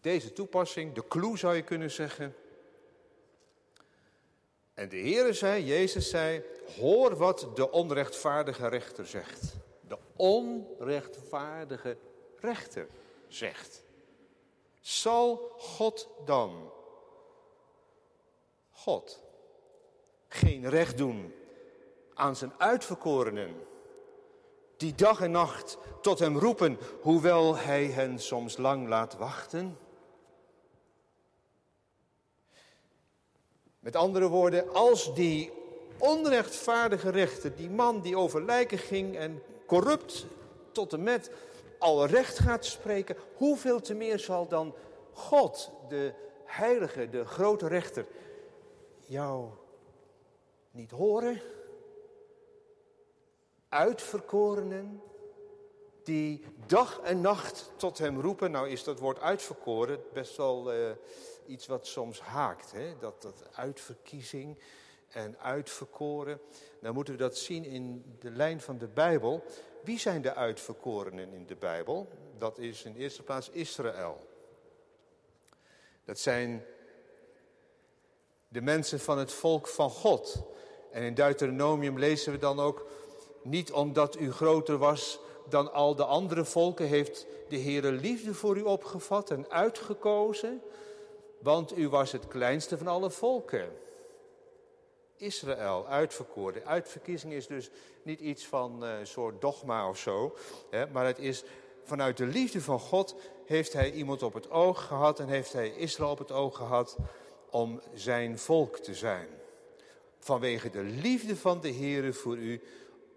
deze 0.04 0.34
toepassing, 0.34 0.94
de 0.94 1.08
clue 1.08 1.38
zou 1.38 1.56
je 1.56 1.62
kunnen 1.62 1.92
zeggen. 1.92 2.36
En 4.74 4.90
de 4.90 4.98
Heere 4.98 5.34
zei, 5.34 5.66
Jezus 5.66 6.10
zei, 6.10 6.44
hoor 6.80 7.16
wat 7.16 7.48
de 7.56 7.72
onrechtvaardige 7.72 8.68
rechter 8.68 9.08
zegt. 9.08 9.56
De 9.88 9.98
onrechtvaardige 10.16 11.98
rechter 12.40 12.88
zegt. 13.28 13.84
Zal 14.82 15.54
God 15.58 16.10
dan, 16.26 16.72
God, 18.72 19.24
geen 20.28 20.70
recht 20.70 20.98
doen 20.98 21.34
aan 22.14 22.36
zijn 22.36 22.54
uitverkorenen, 22.58 23.56
die 24.78 24.96
dag 24.96 25.22
en 25.22 25.32
nacht 25.32 25.78
tot 26.02 26.20
hem 26.20 26.38
roepen, 26.38 26.78
hoewel 27.02 27.56
hij 27.56 27.86
hen 27.86 28.20
soms 28.20 28.58
lang 28.58 28.88
laat 28.88 29.18
wachten? 29.18 29.78
Met 33.84 33.96
andere 33.96 34.28
woorden, 34.28 34.74
als 34.74 35.16
die 35.16 35.52
onrechtvaardige 35.98 37.10
rechter, 37.10 37.56
die 37.56 37.70
man 37.70 38.02
die 38.02 38.18
over 38.18 38.44
lijken 38.46 38.78
ging 38.78 39.18
en 39.18 39.44
corrupt 39.66 40.26
tot 40.72 40.94
en 40.94 41.04
met 41.04 41.32
al 41.80 42.06
recht 42.06 42.40
gaat 42.40 42.66
spreken, 42.66 43.16
hoeveel 43.36 43.82
te 43.82 43.94
meer 43.94 44.20
zal 44.20 44.48
dan 44.48 44.76
God, 45.12 45.72
de 45.90 46.14
heilige, 46.46 47.10
de 47.10 47.26
grote 47.26 47.68
rechter, 47.68 48.06
jou 49.00 49.50
niet 50.72 50.92
horen? 50.92 51.42
Uitverkorenen 53.70 55.02
die 56.04 56.46
dag 56.66 57.00
en 57.00 57.22
nacht 57.22 57.72
tot 57.76 57.98
hem 57.98 58.20
roepen. 58.20 58.52
Nou 58.52 58.70
is 58.70 58.84
dat 58.84 59.00
woord 59.00 59.20
uitverkoren 59.20 60.00
best 60.14 60.38
wel 60.38 60.74
uh, 60.74 60.92
iets 61.46 61.68
wat 61.68 61.88
soms 61.88 62.22
haakt. 62.22 62.72
Hè? 62.72 62.98
Dat, 63.00 63.22
dat 63.22 63.44
uitverkiezing 63.52 64.60
en 65.10 65.40
uitverkoren. 65.40 66.40
Dan 66.82 66.94
moeten 66.94 67.14
we 67.14 67.20
dat 67.20 67.38
zien 67.38 67.66
in 67.66 68.16
de 68.20 68.32
lijn 68.32 68.62
van 68.62 68.78
de 68.78 68.88
Bijbel. 68.88 69.44
Wie 69.84 70.00
zijn 70.00 70.22
de 70.22 70.34
uitverkorenen 70.34 71.34
in 71.34 71.46
de 71.46 71.56
Bijbel? 71.56 72.08
Dat 72.38 72.58
is 72.58 72.84
in 72.84 72.96
eerste 72.96 73.24
plaats 73.24 73.50
Israël. 73.50 74.28
Dat 76.06 76.20
zijn 76.20 76.66
de 78.48 78.62
mensen 78.62 79.00
van 79.00 79.18
het 79.18 79.32
volk 79.32 79.68
van 79.68 79.90
God. 79.90 80.44
En 80.92 81.04
in 81.04 81.14
Deuteronomium 81.14 82.00
lezen 82.00 82.32
we 82.32 82.38
dan 82.38 82.60
ook, 82.60 82.88
niet 83.44 83.72
omdat 83.72 84.20
u 84.20 84.32
groter 84.32 84.78
was 84.78 85.20
dan 85.50 85.74
al 85.74 85.96
de 85.96 86.06
andere 86.06 86.46
volken, 86.46 86.86
heeft 86.86 87.26
de 87.50 87.60
Heere 87.60 87.92
liefde 87.92 88.34
voor 88.34 88.58
u 88.58 88.62
opgevat 88.62 89.30
en 89.30 89.50
uitgekozen, 89.50 90.62
want 91.40 91.78
u 91.78 91.90
was 91.90 92.12
het 92.12 92.28
kleinste 92.28 92.78
van 92.78 92.88
alle 92.88 93.10
volken. 93.10 93.70
Israël, 95.18 95.88
uitverkoren. 95.88 96.66
Uitverkiezing 96.66 97.34
is 97.34 97.48
dus 97.48 97.70
niet 98.04 98.20
iets 98.20 98.46
van 98.46 98.84
uh, 98.84 99.00
een 99.00 99.08
soort 99.08 99.42
dogma 99.42 99.90
of 99.90 99.98
zo, 99.98 100.36
hè, 100.70 100.88
maar 100.88 101.06
het 101.06 101.20
is 101.20 101.44
vanuit 101.84 102.18
de 102.18 102.26
liefde 102.26 102.62
van 102.62 102.80
God 102.80 103.16
heeft 103.46 103.74
hij 103.74 103.92
iemand 103.92 104.24
op 104.24 104.34
het 104.34 104.50
oog 104.50 104.86
gehad 104.86 105.20
en 105.20 105.28
heeft 105.28 105.54
hij 105.54 105.70
Israël 105.70 106.12
op 106.12 106.18
het 106.18 106.32
oog 106.32 106.58
gehad 106.58 106.98
om 107.50 107.82
zijn 107.94 108.40
volk 108.40 108.78
te 108.78 108.94
zijn. 108.94 109.28
Vanwege 110.20 110.70
de 110.70 110.82
liefde 110.82 111.36
van 111.36 111.62
de 111.62 111.74
Heere 111.74 112.14
voor 112.14 112.38
u 112.38 112.62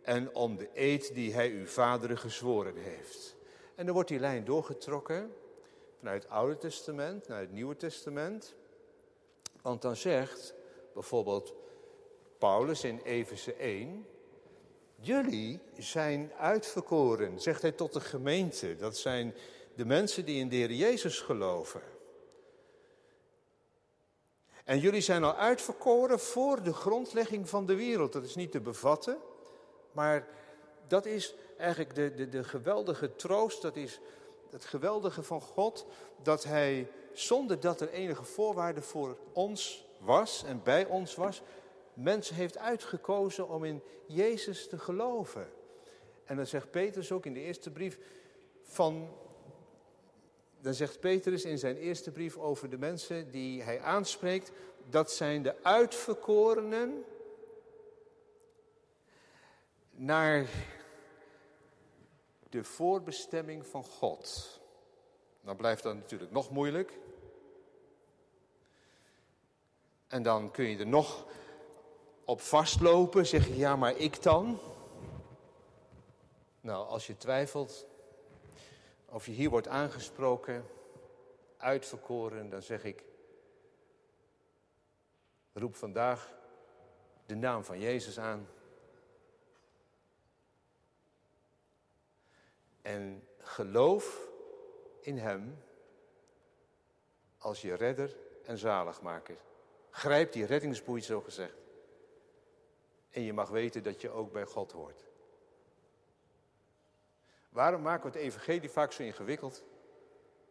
en 0.06 0.34
om 0.34 0.56
de 0.56 0.68
eed 0.74 1.14
die 1.14 1.34
hij 1.34 1.50
uw 1.50 1.66
vaderen 1.66 2.18
gezworen 2.18 2.76
heeft. 2.76 3.36
En 3.74 3.84
dan 3.84 3.94
wordt 3.94 4.08
die 4.08 4.18
lijn 4.18 4.44
doorgetrokken 4.44 5.32
vanuit 5.98 6.22
het 6.22 6.32
Oude 6.32 6.58
Testament 6.58 7.28
naar 7.28 7.40
het 7.40 7.52
Nieuwe 7.52 7.76
Testament. 7.76 8.54
Want 9.62 9.82
dan 9.82 9.96
zegt 9.96 10.54
bijvoorbeeld 10.94 11.54
Paulus 12.38 12.84
in 12.84 13.00
Efeze 13.04 13.54
1, 13.54 14.06
jullie 14.96 15.60
zijn 15.78 16.32
uitverkoren, 16.38 17.40
zegt 17.40 17.62
hij 17.62 17.72
tot 17.72 17.92
de 17.92 18.00
gemeente. 18.00 18.76
Dat 18.76 18.96
zijn 18.96 19.34
de 19.74 19.84
mensen 19.84 20.24
die 20.24 20.40
in 20.40 20.48
de 20.48 20.56
Heer 20.56 20.72
Jezus 20.72 21.20
geloven. 21.20 21.82
En 24.64 24.78
jullie 24.78 25.00
zijn 25.00 25.24
al 25.24 25.34
uitverkoren 25.34 26.20
voor 26.20 26.62
de 26.62 26.72
grondlegging 26.72 27.48
van 27.48 27.66
de 27.66 27.74
wereld. 27.74 28.12
Dat 28.12 28.24
is 28.24 28.34
niet 28.34 28.52
te 28.52 28.60
bevatten, 28.60 29.18
maar 29.96 30.26
dat 30.86 31.06
is 31.06 31.34
eigenlijk 31.58 31.94
de, 31.94 32.14
de, 32.14 32.28
de 32.28 32.44
geweldige 32.44 33.16
troost, 33.16 33.62
dat 33.62 33.76
is 33.76 34.00
het 34.50 34.64
geweldige 34.64 35.22
van 35.22 35.40
God, 35.40 35.86
dat 36.22 36.44
Hij 36.44 36.90
zonder 37.12 37.60
dat 37.60 37.80
er 37.80 37.90
enige 37.90 38.24
voorwaarde 38.24 38.82
voor 38.82 39.16
ons 39.32 39.86
was 39.98 40.44
en 40.44 40.60
bij 40.62 40.86
ons 40.86 41.14
was, 41.14 41.42
mensen 41.94 42.34
heeft 42.34 42.58
uitgekozen 42.58 43.48
om 43.48 43.64
in 43.64 43.82
Jezus 44.06 44.68
te 44.68 44.78
geloven. 44.78 45.48
En 46.24 46.36
dan 46.36 46.46
zegt 46.46 46.70
Petrus 46.70 47.12
ook 47.12 47.26
in 47.26 47.32
de 47.32 47.40
eerste 47.40 47.70
brief 47.70 47.98
van. 48.62 49.08
Dan 50.60 50.74
zegt 50.74 51.00
Petrus 51.00 51.44
in 51.44 51.58
zijn 51.58 51.76
eerste 51.76 52.10
brief 52.10 52.36
over 52.36 52.70
de 52.70 52.78
mensen 52.78 53.30
die 53.30 53.62
hij 53.62 53.80
aanspreekt, 53.80 54.50
dat 54.90 55.10
zijn 55.10 55.42
de 55.42 55.62
uitverkorenen 55.62 57.04
naar 59.96 60.46
de 62.48 62.64
voorbestemming 62.64 63.66
van 63.66 63.84
God. 63.84 64.60
Dan 65.40 65.56
blijft 65.56 65.82
dat 65.82 65.94
natuurlijk 65.94 66.30
nog 66.30 66.50
moeilijk. 66.50 66.98
En 70.06 70.22
dan 70.22 70.50
kun 70.50 70.64
je 70.64 70.78
er 70.78 70.86
nog 70.86 71.26
op 72.24 72.40
vastlopen, 72.40 73.26
zeg 73.26 73.46
je 73.46 73.56
ja, 73.56 73.76
maar 73.76 73.96
ik 73.96 74.22
dan? 74.22 74.58
Nou, 76.60 76.86
als 76.86 77.06
je 77.06 77.16
twijfelt 77.16 77.86
of 79.08 79.26
je 79.26 79.32
hier 79.32 79.50
wordt 79.50 79.68
aangesproken, 79.68 80.66
uitverkoren, 81.56 82.50
dan 82.50 82.62
zeg 82.62 82.84
ik, 82.84 83.04
roep 85.52 85.76
vandaag 85.76 86.34
de 87.26 87.34
naam 87.34 87.64
van 87.64 87.78
Jezus 87.78 88.18
aan. 88.18 88.48
En 92.86 93.28
geloof 93.38 94.28
in 95.00 95.18
Hem 95.18 95.62
als 97.38 97.62
je 97.62 97.74
redder 97.74 98.16
en 98.44 98.58
zaligmaker. 98.58 99.36
Grijp 99.90 100.32
die 100.32 100.44
reddingsboei, 100.44 101.02
zo 101.02 101.20
gezegd. 101.20 101.56
En 103.10 103.22
je 103.22 103.32
mag 103.32 103.48
weten 103.48 103.82
dat 103.82 104.00
je 104.00 104.10
ook 104.10 104.32
bij 104.32 104.44
God 104.44 104.72
hoort. 104.72 105.04
Waarom 107.48 107.82
maken 107.82 108.10
we 108.10 108.18
het 108.18 108.26
evangelie 108.26 108.70
vaak 108.70 108.92
zo 108.92 109.02
ingewikkeld? 109.02 109.64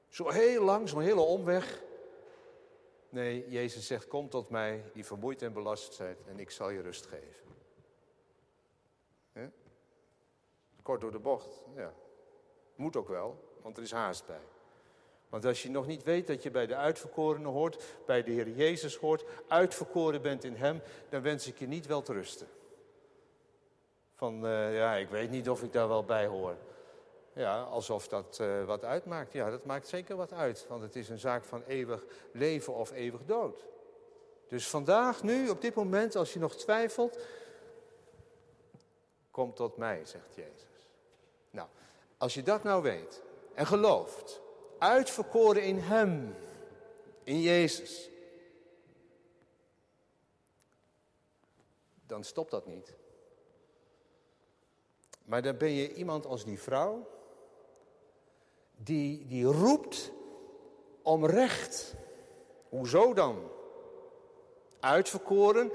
Zo 0.07 0.29
heel 0.29 0.63
lang, 0.63 0.89
zo'n 0.89 1.01
hele 1.01 1.21
omweg. 1.21 1.81
Nee, 3.09 3.49
Jezus 3.49 3.87
zegt, 3.87 4.07
kom 4.07 4.29
tot 4.29 4.49
mij 4.49 4.83
die 4.93 5.05
vermoeid 5.05 5.41
en 5.41 5.53
belast 5.53 5.93
zijt 5.93 6.23
en 6.27 6.39
ik 6.39 6.51
zal 6.51 6.69
je 6.69 6.81
rust 6.81 7.05
geven. 7.05 7.45
Kort 10.81 11.01
door 11.01 11.11
de 11.11 11.19
bocht, 11.19 11.63
ja. 11.75 11.93
Moet 12.75 12.95
ook 12.95 13.07
wel, 13.07 13.37
want 13.61 13.77
er 13.77 13.83
is 13.83 13.91
haast 13.91 14.25
bij. 14.25 14.41
Want 15.29 15.45
als 15.45 15.63
je 15.63 15.69
nog 15.69 15.87
niet 15.87 16.03
weet 16.03 16.27
dat 16.27 16.43
je 16.43 16.51
bij 16.51 16.67
de 16.67 16.75
uitverkorenen 16.75 17.51
hoort, 17.51 17.83
bij 18.05 18.23
de 18.23 18.31
Heer 18.31 18.49
Jezus 18.49 18.95
hoort, 18.95 19.25
uitverkoren 19.47 20.21
bent 20.21 20.43
in 20.43 20.55
Hem, 20.55 20.81
dan 21.09 21.21
wens 21.21 21.47
ik 21.47 21.57
je 21.57 21.67
niet 21.67 21.85
wel 21.85 22.01
te 22.01 22.13
rusten. 22.13 22.47
Van, 24.13 24.45
uh, 24.45 24.75
ja, 24.77 24.95
ik 24.95 25.09
weet 25.09 25.29
niet 25.29 25.49
of 25.49 25.63
ik 25.63 25.73
daar 25.73 25.87
wel 25.87 26.03
bij 26.03 26.25
hoor. 26.25 26.55
Ja, 27.33 27.61
alsof 27.61 28.07
dat 28.07 28.37
uh, 28.41 28.63
wat 28.63 28.83
uitmaakt. 28.83 29.31
Ja, 29.31 29.49
dat 29.49 29.65
maakt 29.65 29.87
zeker 29.87 30.15
wat 30.15 30.33
uit, 30.33 30.65
want 30.69 30.81
het 30.81 30.95
is 30.95 31.09
een 31.09 31.19
zaak 31.19 31.43
van 31.43 31.63
eeuwig 31.67 32.05
leven 32.31 32.73
of 32.73 32.91
eeuwig 32.91 33.21
dood. 33.25 33.65
Dus 34.47 34.67
vandaag, 34.67 35.23
nu, 35.23 35.49
op 35.49 35.61
dit 35.61 35.75
moment, 35.75 36.15
als 36.15 36.33
je 36.33 36.39
nog 36.39 36.55
twijfelt, 36.55 37.19
kom 39.31 39.53
tot 39.53 39.77
mij, 39.77 40.01
zegt 40.05 40.35
Jezus. 40.35 40.74
Als 42.17 42.33
je 42.33 42.43
dat 42.43 42.63
nou 42.63 42.81
weet 42.81 43.21
en 43.53 43.65
gelooft, 43.65 44.41
uitverkoren 44.77 45.63
in 45.63 45.79
Hem, 45.79 46.35
in 47.23 47.41
Jezus, 47.41 48.09
dan 52.07 52.23
stopt 52.23 52.51
dat 52.51 52.65
niet. 52.65 52.93
Maar 55.25 55.41
dan 55.41 55.57
ben 55.57 55.71
je 55.71 55.93
iemand 55.93 56.25
als 56.25 56.45
die 56.45 56.59
vrouw, 56.59 57.07
die, 58.75 59.25
die 59.25 59.45
roept 59.45 60.11
om 61.01 61.25
recht. 61.25 61.95
Hoezo 62.69 63.13
dan? 63.13 63.49
Uitverkoren. 64.79 65.71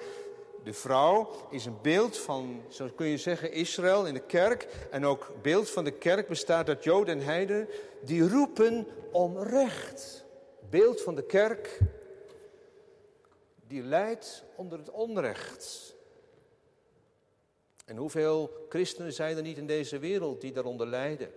De 0.62 0.72
vrouw 0.72 1.30
is 1.50 1.64
een 1.64 1.78
beeld 1.82 2.18
van, 2.18 2.62
zo 2.68 2.88
kun 2.94 3.06
je 3.06 3.16
zeggen, 3.16 3.52
Israël 3.52 4.06
in 4.06 4.14
de 4.14 4.26
kerk. 4.26 4.62
En 4.90 5.04
ook 5.04 5.32
beeld 5.42 5.70
van 5.70 5.84
de 5.84 5.90
kerk 5.90 6.28
bestaat 6.28 6.68
uit 6.68 6.84
Joden 6.84 7.18
en 7.18 7.24
Heiden. 7.24 7.68
Die 8.04 8.28
roepen 8.28 8.86
om 9.12 9.38
recht. 9.38 10.24
Beeld 10.70 11.00
van 11.00 11.14
de 11.14 11.24
kerk 11.24 11.78
die 13.66 13.82
leidt 13.82 14.44
onder 14.56 14.78
het 14.78 14.90
onrecht. 14.90 15.94
En 17.84 17.96
hoeveel 17.96 18.66
christenen 18.68 19.12
zijn 19.12 19.36
er 19.36 19.42
niet 19.42 19.58
in 19.58 19.66
deze 19.66 19.98
wereld 19.98 20.40
die 20.40 20.52
daaronder 20.52 20.86
lijden? 20.86 21.32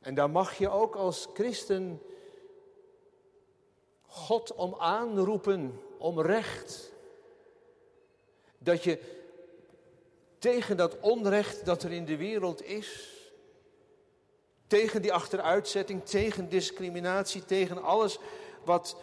En 0.00 0.14
daar 0.14 0.30
mag 0.30 0.58
je 0.58 0.68
ook 0.68 0.96
als 0.96 1.28
christen 1.34 2.02
God 4.26 4.54
om 4.54 4.74
aanroepen, 4.74 5.80
om 5.98 6.20
recht. 6.20 6.92
Dat 8.58 8.84
je 8.84 8.98
tegen 10.38 10.76
dat 10.76 11.00
onrecht 11.00 11.64
dat 11.64 11.82
er 11.82 11.92
in 11.92 12.04
de 12.04 12.16
wereld 12.16 12.62
is, 12.62 13.14
tegen 14.66 15.02
die 15.02 15.12
achteruitzetting, 15.12 16.04
tegen 16.04 16.48
discriminatie, 16.48 17.44
tegen 17.44 17.82
alles 17.82 18.18
wat 18.64 18.96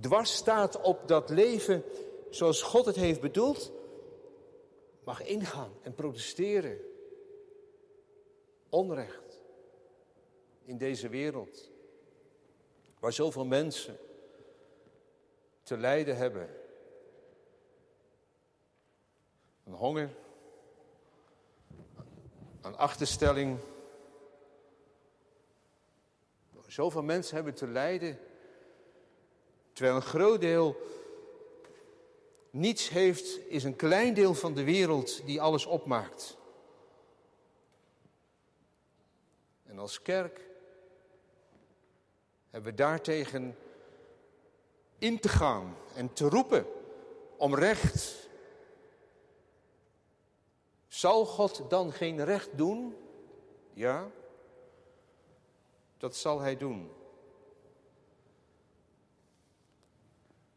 dwars 0.00 0.34
staat 0.34 0.80
op 0.80 1.08
dat 1.08 1.30
leven 1.30 1.84
zoals 2.30 2.62
God 2.62 2.86
het 2.86 2.96
heeft 2.96 3.20
bedoeld, 3.20 3.72
mag 5.04 5.22
ingaan 5.24 5.72
en 5.82 5.94
protesteren. 5.94 6.78
Onrecht 8.68 9.42
in 10.64 10.78
deze 10.78 11.08
wereld, 11.08 11.71
waar 13.02 13.12
zoveel 13.12 13.44
mensen 13.44 13.98
te 15.62 15.76
lijden 15.76 16.16
hebben. 16.16 16.48
Een 19.64 19.72
honger, 19.72 20.10
een 22.60 22.76
achterstelling. 22.76 23.58
Zoveel 26.66 27.02
mensen 27.02 27.34
hebben 27.34 27.54
te 27.54 27.66
lijden 27.66 28.18
Terwijl 29.72 29.96
een 29.96 30.02
groot 30.02 30.40
deel 30.40 30.76
niets 32.50 32.88
heeft, 32.88 33.48
is 33.48 33.64
een 33.64 33.76
klein 33.76 34.14
deel 34.14 34.34
van 34.34 34.54
de 34.54 34.64
wereld 34.64 35.26
die 35.26 35.40
alles 35.40 35.66
opmaakt. 35.66 36.36
En 39.64 39.78
als 39.78 40.02
kerk 40.02 40.51
hebben 42.52 42.70
we 42.70 42.76
daartegen 42.76 43.56
in 44.98 45.20
te 45.20 45.28
gaan 45.28 45.76
en 45.94 46.12
te 46.12 46.28
roepen 46.28 46.66
om 47.36 47.54
recht. 47.54 48.28
Zal 50.88 51.26
God 51.26 51.70
dan 51.70 51.92
geen 51.92 52.24
recht 52.24 52.56
doen? 52.56 52.96
Ja, 53.72 54.10
dat 55.96 56.16
zal 56.16 56.40
Hij 56.40 56.56
doen. 56.56 56.90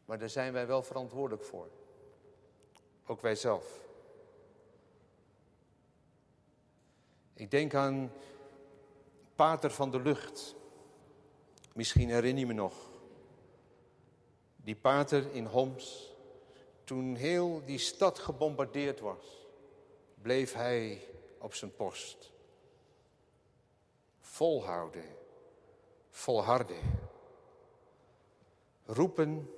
Maar 0.04 0.18
daar 0.18 0.30
zijn 0.30 0.52
wij 0.52 0.66
wel 0.66 0.82
verantwoordelijk 0.82 1.44
voor. 1.44 1.68
Ook 3.06 3.20
wij 3.20 3.34
zelf. 3.34 3.80
Ik 7.34 7.50
denk 7.50 7.74
aan 7.74 8.12
Pater 9.34 9.70
van 9.70 9.90
de 9.90 10.00
Lucht. 10.00 10.55
Misschien 11.76 12.08
herinner 12.08 12.38
je 12.38 12.46
me 12.46 12.52
nog. 12.52 12.74
Die 14.56 14.76
pater 14.76 15.32
in 15.32 15.44
Homs. 15.44 16.14
Toen 16.84 17.14
heel 17.14 17.62
die 17.64 17.78
stad 17.78 18.18
gebombardeerd 18.18 19.00
was, 19.00 19.46
bleef 20.22 20.52
hij 20.52 21.00
op 21.38 21.54
zijn 21.54 21.76
post. 21.76 22.32
Volhouden, 24.20 25.04
volharden. 26.10 27.00
Roepen 28.84 29.50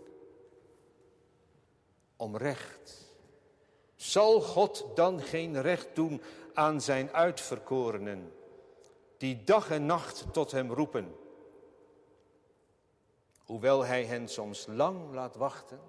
om 2.17 2.37
recht. 2.37 3.13
Zal 3.95 4.41
God 4.41 4.87
dan 4.95 5.21
geen 5.21 5.61
recht 5.61 5.89
doen 5.95 6.23
aan 6.55 6.81
zijn 6.81 7.13
uitverkorenen, 7.13 8.33
die 9.17 9.45
dag 9.45 9.71
en 9.71 9.87
nacht 9.87 10.25
tot 10.33 10.51
hem 10.51 10.73
roepen? 10.73 11.18
Hoewel 13.49 13.85
hij 13.85 14.05
hen 14.05 14.29
soms 14.29 14.67
lang 14.67 15.13
laat 15.13 15.37
wachten. 15.37 15.81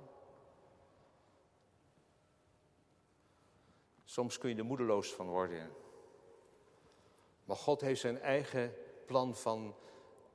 Soms 4.03 4.37
kun 4.37 4.49
je 4.49 4.55
er 4.55 4.65
moedeloos 4.65 5.13
van 5.13 5.27
worden. 5.27 5.71
Maar 7.43 7.55
God 7.55 7.81
heeft 7.81 8.01
zijn 8.01 8.21
eigen 8.21 8.73
plan 9.05 9.35
van 9.35 9.75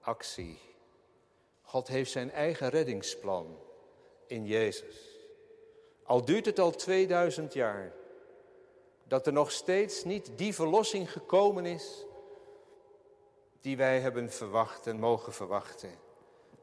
actie. 0.01 0.59
God 1.63 1.89
heeft 1.89 2.11
zijn 2.11 2.31
eigen 2.31 2.69
reddingsplan 2.69 3.59
in 4.27 4.47
Jezus. 4.47 5.19
Al 6.03 6.25
duurt 6.25 6.47
het 6.47 6.59
al 6.59 6.71
2000 6.71 7.53
jaar, 7.53 7.93
dat 9.05 9.27
er 9.27 9.33
nog 9.33 9.51
steeds 9.51 10.05
niet 10.05 10.39
die 10.39 10.55
verlossing 10.55 11.13
gekomen 11.13 11.67
is 11.67 12.07
die 13.61 13.77
wij 13.77 14.01
hebben 14.01 14.31
verwacht 14.31 14.87
en 14.87 14.99
mogen 14.99 15.33
verwachten. 15.33 16.03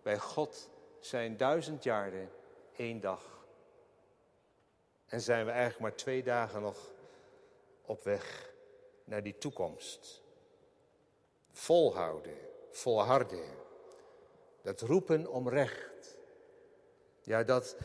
Bij 0.02 0.20
God 0.20 0.70
zijn 1.00 1.38
duizend 1.38 1.84
jaren 1.84 2.32
één 2.76 3.02
dag. 3.02 3.46
En 5.06 5.22
zijn 5.22 5.46
we 5.46 5.52
eigenlijk 5.52 5.82
maar 5.82 5.96
twee 5.96 6.24
dagen 6.24 6.62
nog 6.62 6.92
op 7.86 8.04
weg 8.04 8.54
naar 9.04 9.24
die 9.24 9.38
toekomst. 9.38 10.22
Volhouden, 11.52 12.38
volharden, 12.70 13.46
dat 14.62 14.82
roepen 14.82 15.28
om 15.28 15.50
recht. 15.50 16.18
Ja, 17.22 17.44
dat 17.44 17.76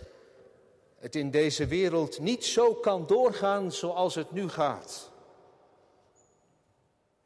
het 0.99 1.15
in 1.15 1.31
deze 1.31 1.67
wereld 1.67 2.19
niet 2.19 2.45
zo 2.45 2.75
kan 2.75 3.07
doorgaan 3.07 3.73
zoals 3.73 4.15
het 4.15 4.31
nu 4.31 4.49
gaat. 4.49 5.11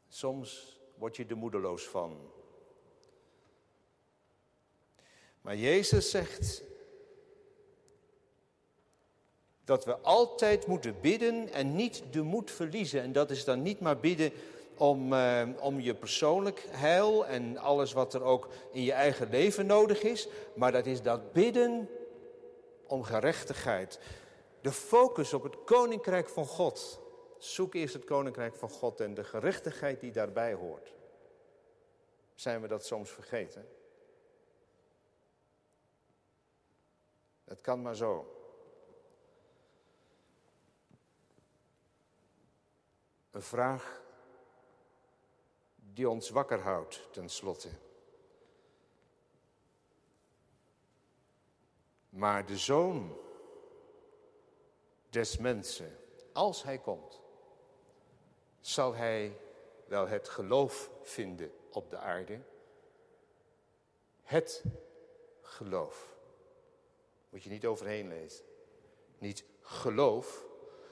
Soms 0.07 0.79
word 0.95 1.15
je 1.15 1.25
er 1.25 1.37
moedeloos 1.37 1.87
van. 1.87 2.31
Maar 5.41 5.55
Jezus 5.55 6.09
zegt 6.09 6.63
dat 9.63 9.85
we 9.85 9.97
altijd 9.97 10.67
moeten 10.67 10.95
bidden 11.01 11.53
en 11.53 11.75
niet 11.75 12.03
de 12.11 12.21
moed 12.21 12.51
verliezen. 12.51 13.01
En 13.01 13.11
dat 13.11 13.31
is 13.31 13.43
dan 13.43 13.61
niet 13.61 13.79
maar 13.79 13.99
bidden 13.99 14.31
om, 14.77 15.13
eh, 15.13 15.47
om 15.59 15.79
je 15.79 15.95
persoonlijk 15.95 16.65
heil 16.69 17.25
en 17.25 17.57
alles 17.57 17.93
wat 17.93 18.13
er 18.13 18.23
ook 18.23 18.47
in 18.71 18.83
je 18.83 18.91
eigen 18.91 19.29
leven 19.29 19.65
nodig 19.65 20.01
is. 20.01 20.27
Maar 20.55 20.71
dat 20.71 20.85
is 20.85 21.01
dat 21.01 21.33
bidden 21.33 21.89
om 22.87 23.03
gerechtigheid. 23.03 23.99
De 24.61 24.71
focus 24.71 25.33
op 25.33 25.43
het 25.43 25.63
koninkrijk 25.63 26.29
van 26.29 26.45
God. 26.45 26.99
Zoek 27.37 27.73
eerst 27.73 27.93
het 27.93 28.03
koninkrijk 28.03 28.55
van 28.55 28.69
God 28.69 28.99
en 28.99 29.13
de 29.13 29.23
gerechtigheid 29.23 29.99
die 29.99 30.11
daarbij 30.11 30.53
hoort. 30.53 30.93
Zijn 32.35 32.61
we 32.61 32.67
dat 32.67 32.85
soms 32.85 33.09
vergeten? 33.09 33.65
Het 37.51 37.61
kan 37.61 37.81
maar 37.81 37.95
zo. 37.95 38.35
Een 43.31 43.41
vraag 43.41 44.01
die 45.75 46.09
ons 46.09 46.29
wakker 46.29 46.59
houdt, 46.59 47.07
tenslotte. 47.11 47.69
Maar 52.09 52.45
de 52.45 52.57
zoon 52.57 53.17
des 55.09 55.37
mensen, 55.37 55.97
als 56.33 56.63
hij 56.63 56.77
komt, 56.77 57.21
zal 58.59 58.93
hij 58.93 59.37
wel 59.85 60.07
het 60.07 60.29
geloof 60.29 60.89
vinden 61.01 61.51
op 61.71 61.89
de 61.89 61.97
aarde. 61.97 62.41
Het 64.21 64.63
geloof. 65.41 66.19
Moet 67.31 67.43
je 67.43 67.49
niet 67.49 67.65
overheen 67.65 68.07
lezen. 68.07 68.45
Niet 69.17 69.43
geloof. 69.61 70.45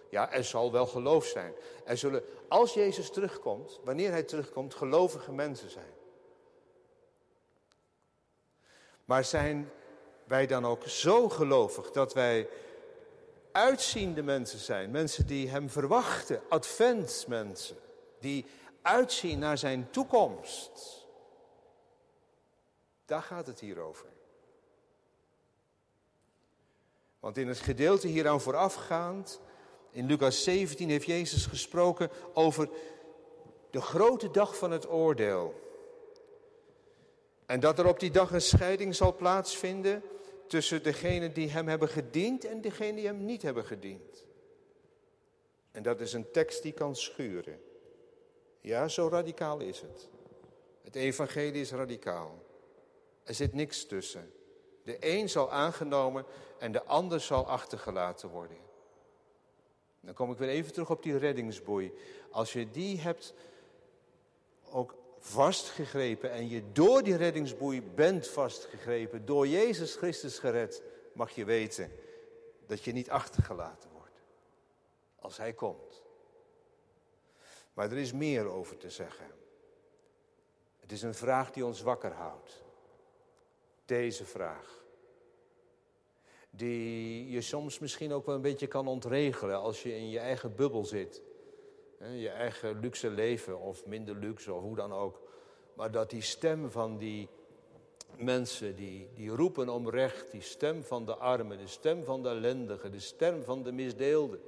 Ja, 0.10 0.32
er 0.32 0.44
zal 0.44 0.72
wel 0.72 0.88
geloof 0.88 1.26
zijn. 1.26 1.54
Er 1.86 1.98
zullen, 1.98 2.24
als 2.48 2.74
Jezus 2.74 3.10
terugkomt, 3.10 3.80
wanneer 3.84 4.12
hij 4.12 4.24
terugkomt, 4.24 4.74
gelovige 4.74 5.32
mensen 5.32 5.70
zijn. 5.70 5.94
Maar 9.06 9.26
zijn 9.26 9.72
wij 10.24 10.48
dan 10.48 10.66
ook 10.66 10.88
zo 10.88 11.30
gelovig 11.30 11.92
dat 11.92 12.14
wij 12.14 12.50
uitziende 13.52 14.24
mensen 14.24 14.60
zijn. 14.60 14.92
Mensen 14.92 15.28
die 15.28 15.50
hem 15.50 15.70
verwachten, 15.70 16.42
adventsmensen. 16.50 17.78
Die 18.20 18.46
uitzien 18.82 19.40
naar 19.40 19.58
zijn 19.58 19.90
toekomst. 19.92 21.08
Daar 23.06 23.22
gaat 23.22 23.48
het 23.48 23.60
hier 23.60 23.80
over. 23.80 24.06
Want 27.20 27.38
in 27.38 27.48
het 27.48 27.60
gedeelte 27.60 28.08
hieraan 28.08 28.42
voorafgaand, 28.42 29.42
in 29.92 30.06
Lucas 30.06 30.44
17 30.44 30.90
heeft 30.90 31.06
Jezus 31.06 31.46
gesproken 31.46 32.10
over 32.34 32.70
de 33.70 33.82
grote 33.82 34.32
dag 34.32 34.58
van 34.58 34.72
het 34.72 34.90
oordeel. 34.90 35.68
En 37.46 37.60
dat 37.60 37.80
er 37.80 37.88
op 37.88 38.00
die 38.00 38.12
dag 38.12 38.32
een 38.32 38.42
scheiding 38.42 38.96
zal 38.96 39.16
plaatsvinden 39.16 40.04
tussen 40.48 40.84
degenen 40.84 41.34
die 41.34 41.50
hem 41.50 41.68
hebben 41.68 41.90
gediend 41.90 42.46
en 42.46 42.62
degenen 42.62 42.96
die 42.96 43.06
hem 43.06 43.26
niet 43.26 43.42
hebben 43.42 43.66
gediend. 43.66 44.26
En 45.72 45.84
dat 45.84 46.02
is 46.02 46.14
een 46.14 46.32
tekst 46.32 46.64
die 46.64 46.72
kan 46.72 46.96
schuren. 46.96 47.62
Ja, 48.62 48.88
zo 48.88 49.08
radicaal 49.08 49.60
is 49.60 49.82
het. 49.82 50.10
Het 50.82 50.96
evangelie 50.96 51.62
is 51.62 51.72
radicaal. 51.72 52.44
Er 53.24 53.34
zit 53.34 53.54
niks 53.54 53.86
tussen. 53.86 54.32
De 54.84 54.98
een 55.00 55.30
zal 55.30 55.52
aangenomen 55.52 56.26
en 56.58 56.72
de 56.72 56.84
ander 56.84 57.20
zal 57.22 57.48
achtergelaten 57.48 58.30
worden. 58.30 58.58
Dan 60.02 60.14
kom 60.14 60.32
ik 60.32 60.38
weer 60.38 60.50
even 60.50 60.74
terug 60.74 60.90
op 60.90 61.04
die 61.04 61.18
reddingsboei. 61.18 61.94
Als 62.32 62.54
je 62.54 62.72
die 62.72 63.00
hebt 63.00 63.34
ook 64.72 64.96
vastgegrepen 65.20 66.32
en 66.32 66.50
je 66.50 66.72
door 66.72 67.04
die 67.04 67.16
reddingsboei 67.16 67.82
bent 67.82 68.28
vastgegrepen, 68.28 69.26
door 69.26 69.48
Jezus 69.48 69.96
Christus 69.96 70.40
gered, 70.40 70.84
mag 71.14 71.32
je 71.32 71.46
weten 71.46 71.92
dat 72.66 72.84
je 72.84 72.92
niet 72.92 73.10
achtergelaten 73.10 73.90
wordt 73.90 74.22
als 75.20 75.38
Hij 75.38 75.54
komt. 75.54 76.02
Maar 77.74 77.92
er 77.92 77.98
is 77.98 78.14
meer 78.14 78.46
over 78.46 78.78
te 78.78 78.90
zeggen. 78.90 79.32
Het 80.80 80.92
is 80.92 81.02
een 81.02 81.16
vraag 81.16 81.52
die 81.52 81.66
ons 81.66 81.82
wakker 81.82 82.12
houdt. 82.12 82.62
Deze 83.90 84.26
vraag. 84.26 84.84
Die 86.50 87.30
je 87.30 87.42
soms 87.42 87.80
misschien 87.80 88.14
ook 88.14 88.26
wel 88.26 88.36
een 88.36 88.42
beetje 88.42 88.68
kan 88.68 88.88
ontregelen 88.88 89.60
als 89.60 89.84
je 89.84 89.96
in 89.96 90.10
je 90.10 90.20
eigen 90.20 90.56
bubbel 90.56 90.86
zit. 90.86 91.22
Je 92.00 92.30
eigen 92.30 92.80
luxe 92.80 93.10
leven 93.10 93.60
of 93.60 93.86
minder 93.86 94.16
luxe 94.16 94.54
of 94.54 94.62
hoe 94.62 94.76
dan 94.76 94.94
ook. 94.94 95.22
Maar 95.74 95.92
dat 95.92 96.10
die 96.10 96.22
stem 96.22 96.72
van 96.72 96.98
die 96.98 97.28
mensen 98.18 98.76
die, 98.76 99.08
die 99.14 99.30
roepen 99.30 99.70
om 99.70 99.90
recht, 99.90 100.32
die 100.32 100.42
stem 100.42 100.84
van 100.84 101.06
de 101.06 101.16
armen, 101.16 101.58
de 101.58 101.68
stem 101.68 102.04
van 102.04 102.24
de 102.24 102.30
ellendigen, 102.30 102.92
de 102.92 103.00
stem 103.00 103.44
van 103.44 103.64
de 103.64 103.72
misdeelden, 103.72 104.40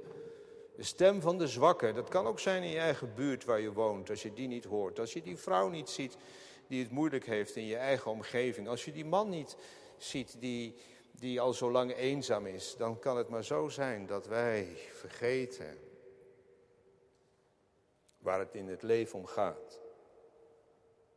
de 0.76 0.82
stem 0.82 1.20
van 1.20 1.38
de 1.38 1.46
zwakken. 1.46 1.94
Dat 1.94 2.08
kan 2.08 2.26
ook 2.26 2.40
zijn 2.40 2.62
in 2.62 2.70
je 2.70 2.78
eigen 2.78 3.14
buurt 3.14 3.44
waar 3.44 3.60
je 3.60 3.72
woont, 3.72 4.10
als 4.10 4.22
je 4.22 4.32
die 4.32 4.48
niet 4.48 4.64
hoort. 4.64 4.98
Als 4.98 5.12
je 5.12 5.22
die 5.22 5.36
vrouw 5.36 5.68
niet 5.68 5.90
ziet 5.90 6.16
die 6.66 6.82
het 6.82 6.90
moeilijk 6.90 7.26
heeft 7.26 7.56
in 7.56 7.66
je 7.66 7.76
eigen 7.76 8.10
omgeving. 8.10 8.68
Als 8.68 8.84
je 8.84 8.92
die 8.92 9.04
man 9.04 9.28
niet 9.28 9.56
ziet 9.96 10.36
die, 10.40 10.76
die 11.10 11.40
al 11.40 11.52
zo 11.52 11.70
lang 11.70 11.94
eenzaam 11.94 12.46
is, 12.46 12.76
dan 12.76 12.98
kan 12.98 13.16
het 13.16 13.28
maar 13.28 13.44
zo 13.44 13.68
zijn 13.68 14.06
dat 14.06 14.26
wij 14.26 14.66
vergeten 14.92 15.78
waar 18.18 18.38
het 18.38 18.54
in 18.54 18.68
het 18.68 18.82
leven 18.82 19.18
om 19.18 19.26
gaat. 19.26 19.80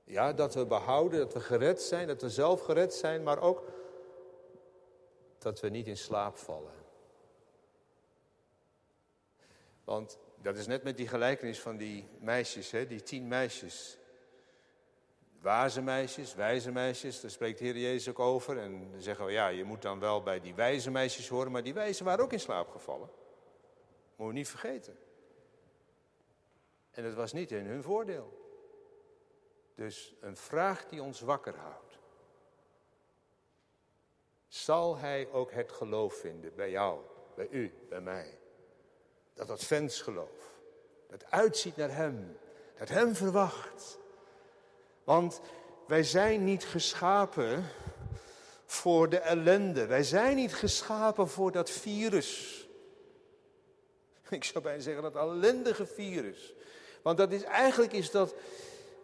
Ja, 0.03 0.34
dat 0.34 0.53
we 0.53 0.65
behouden, 0.65 1.19
dat 1.19 1.34
we 1.34 1.39
gered 1.39 1.81
zijn, 1.81 2.08
dat 2.08 2.21
we 2.21 2.29
zelf 2.29 2.62
gered 2.62 2.93
zijn, 2.93 3.23
maar 3.23 3.39
ook 3.39 3.63
dat 5.38 5.60
we 5.60 5.69
niet 5.69 5.88
in 5.88 5.97
slaap 5.97 6.38
vallen. 6.38 6.73
Want 9.84 10.17
dat 10.41 10.58
is 10.58 10.67
net 10.67 10.84
met 10.84 10.97
die 10.97 11.08
gelijkenis 11.08 11.60
van 11.60 11.77
die 11.77 12.08
meisjes, 12.19 12.71
hè, 12.71 12.88
die 12.88 13.03
tien 13.03 13.27
meisjes. 13.27 13.97
Waze 15.45 15.81
meisjes, 15.81 16.36
wijze 16.36 16.71
meisjes, 16.71 17.21
daar 17.21 17.31
spreekt 17.31 17.58
de 17.58 17.65
Heer 17.65 17.77
Jezus 17.77 18.10
ook 18.10 18.19
over. 18.19 18.58
En 18.58 18.91
dan 18.91 19.01
zeggen 19.01 19.25
we, 19.25 19.31
ja, 19.31 19.47
je 19.47 19.63
moet 19.63 19.81
dan 19.81 19.99
wel 19.99 20.23
bij 20.23 20.39
die 20.39 20.53
wijze 20.53 20.91
meisjes 20.91 21.27
horen, 21.27 21.51
maar 21.51 21.63
die 21.63 21.73
wijze 21.73 22.03
waren 22.03 22.23
ook 22.23 22.34
in 22.34 22.39
slaap 22.39 22.69
gevallen. 22.69 23.10
Moet 24.15 24.27
je 24.27 24.34
niet 24.34 24.49
vergeten. 24.49 24.97
En 26.91 27.03
het 27.03 27.13
was 27.13 27.34
niet 27.34 27.51
in 27.51 27.65
hun 27.65 27.84
voordeel. 27.84 28.34
Dus 29.75 30.15
een 30.19 30.38
vraag 30.38 30.86
die 30.86 31.01
ons 31.01 31.19
wakker 31.21 31.55
houdt. 31.55 31.99
Zal 34.47 34.97
hij 34.97 35.27
ook 35.31 35.51
het 35.51 35.71
geloof 35.71 36.13
vinden 36.13 36.55
bij 36.55 36.69
jou, 36.69 36.99
bij 37.36 37.47
u, 37.49 37.73
bij 37.89 38.01
mij? 38.01 38.39
Dat 39.34 39.49
adventsgeloof, 39.49 40.60
dat 41.08 41.31
uitziet 41.31 41.75
naar 41.75 41.95
hem, 41.95 42.38
dat 42.77 42.89
hem 42.89 43.15
verwacht. 43.15 44.03
Want 45.06 45.41
wij 45.88 46.04
zijn 46.04 46.44
niet 46.44 46.65
geschapen 46.65 47.65
voor 48.65 49.10
de 49.10 49.18
ellende. 49.18 49.86
Wij 49.86 50.04
zijn 50.04 50.36
niet 50.36 50.54
geschapen 50.54 51.28
voor 51.28 51.52
dat 51.52 51.70
virus. 51.70 52.63
Ik 54.30 54.44
zou 54.44 54.63
bijna 54.63 54.82
zeggen 54.82 55.04
dat 55.04 55.15
ellendige 55.15 55.86
virus. 55.86 56.54
Want 57.02 57.18
dat 57.18 57.32
is, 57.32 57.44
eigenlijk 57.44 57.94
is 57.94 58.12
dat, 58.12 58.36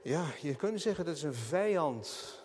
ja, 0.02 0.26
je 0.42 0.56
kunt 0.56 0.82
zeggen 0.82 1.06
dat 1.06 1.16
is 1.16 1.24
een 1.24 1.34
vijand. 1.34 2.40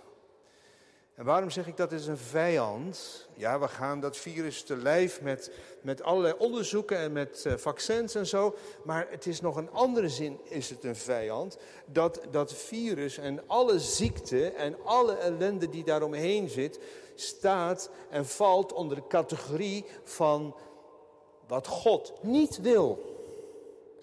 En 1.17 1.25
waarom 1.25 1.51
zeg 1.51 1.67
ik 1.67 1.77
dat 1.77 1.93
is 1.93 2.07
een 2.07 2.19
vijand? 2.19 3.27
Ja, 3.35 3.61
we 3.61 3.69
gaan 3.69 4.01
dat 4.01 4.17
virus 4.17 4.63
te 4.63 4.77
lijf 4.77 5.21
met, 5.21 5.51
met 5.81 6.03
allerlei 6.03 6.35
onderzoeken 6.39 6.99
en 6.99 7.13
met 7.13 7.45
uh, 7.47 7.53
vaccins 7.53 8.15
en 8.15 8.27
zo. 8.27 8.55
Maar 8.85 9.07
het 9.11 9.27
is 9.27 9.41
nog 9.41 9.57
een 9.57 9.71
andere 9.71 10.09
zin, 10.09 10.41
is 10.43 10.71
het 10.71 10.85
een 10.85 10.97
vijand. 10.97 11.59
Dat 11.87 12.21
dat 12.31 12.53
virus 12.53 13.19
en 13.19 13.49
alle 13.49 13.79
ziekte 13.79 14.51
en 14.51 14.77
alle 14.85 15.17
ellende 15.17 15.69
die 15.69 15.85
daaromheen 15.85 16.49
zit, 16.49 16.79
staat 17.15 17.91
en 18.11 18.27
valt 18.27 18.73
onder 18.73 18.97
de 18.97 19.07
categorie 19.07 19.85
van 20.05 20.57
wat 21.47 21.67
God 21.67 22.13
niet 22.23 22.61
wil. 22.61 23.16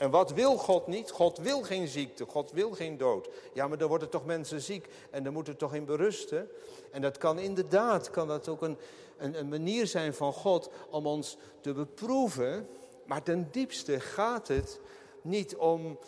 En 0.04 0.10
wat 0.10 0.32
wil 0.32 0.58
God 0.58 0.88
niet? 0.88 1.12
God 1.12 1.38
wil 1.38 1.62
geen 1.62 1.88
ziekte, 1.88 2.26
God 2.26 2.52
wil 2.52 2.72
geen 2.72 2.98
dood. 2.98 3.30
Ja, 3.54 3.68
maar 3.68 3.78
dan 3.78 3.88
worden 3.88 4.10
toch 4.10 4.26
mensen 4.26 4.62
ziek 4.62 4.88
en 5.12 5.24
dan 5.24 5.34
moeten 5.34 5.58
toch 5.58 5.74
in 5.74 5.86
berusten. 5.86 6.50
En 6.92 7.02
dat 7.02 7.18
kan 7.18 7.39
inderdaad, 7.39 8.10
kan 8.10 8.28
dat 8.28 8.48
ook 8.48 8.62
een, 8.62 8.78
een, 9.18 9.39
een 9.39 9.50
manier 9.50 9.88
zijn 9.88 10.13
van 10.13 10.34
God 10.34 10.70
om 10.89 11.08
ons 11.08 11.38
te 11.62 11.74
beproeven. 11.74 12.70
Maar 13.06 13.24
ten 13.24 13.48
diepste 13.52 14.00
gaat 14.00 14.48
het 14.48 14.80
niet 15.22 15.56
om 15.56 16.00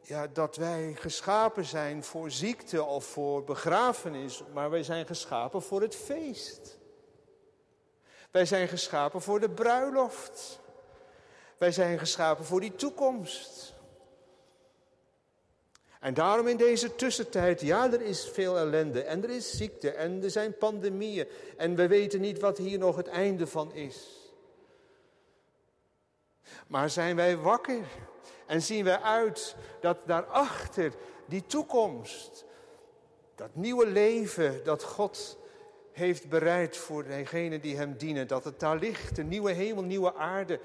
ja, 0.00 0.26
dat 0.26 0.56
wij 0.56 0.94
geschapen 0.94 1.64
zijn 1.64 2.04
voor 2.04 2.30
ziekte 2.30 2.84
of 2.84 3.04
voor 3.04 3.44
begrafenis, 3.44 4.42
maar 4.52 4.70
wij 4.70 4.82
zijn 4.82 5.06
geschapen 5.06 5.62
voor 5.62 5.80
het 5.80 5.94
feest. 5.96 6.78
Wij 8.30 8.46
zijn 8.46 8.68
geschapen 8.68 9.22
voor 9.22 9.40
de 9.40 9.50
bruiloft. 9.50 10.62
Wij 11.64 11.72
zijn 11.72 11.98
geschapen 11.98 12.44
voor 12.44 12.60
die 12.60 12.74
toekomst. 12.74 13.74
En 16.00 16.14
daarom 16.14 16.46
in 16.46 16.56
deze 16.56 16.94
tussentijd, 16.94 17.60
ja, 17.60 17.92
er 17.92 18.00
is 18.00 18.28
veel 18.32 18.58
ellende 18.58 19.02
en 19.02 19.22
er 19.22 19.30
is 19.30 19.56
ziekte 19.56 19.90
en 19.90 20.22
er 20.22 20.30
zijn 20.30 20.58
pandemieën 20.58 21.28
en 21.56 21.74
we 21.74 21.88
weten 21.88 22.20
niet 22.20 22.40
wat 22.40 22.58
hier 22.58 22.78
nog 22.78 22.96
het 22.96 23.06
einde 23.06 23.46
van 23.46 23.74
is. 23.74 24.08
Maar 26.66 26.90
zijn 26.90 27.16
wij 27.16 27.36
wakker 27.36 27.84
en 28.46 28.62
zien 28.62 28.84
wij 28.84 29.00
uit 29.00 29.56
dat 29.80 29.98
daarachter 30.06 30.92
die 31.26 31.46
toekomst, 31.46 32.44
dat 33.34 33.54
nieuwe 33.54 33.86
leven 33.86 34.64
dat 34.64 34.82
God 34.82 35.38
heeft 35.92 36.28
bereid 36.28 36.76
voor 36.76 37.04
degenen 37.04 37.60
die 37.60 37.76
hem 37.76 37.96
dienen, 37.96 38.28
dat 38.28 38.44
het 38.44 38.60
daar 38.60 38.76
ligt, 38.76 39.18
een 39.18 39.28
nieuwe 39.28 39.52
hemel, 39.52 39.82
nieuwe 39.82 40.14
aarde, 40.14 40.60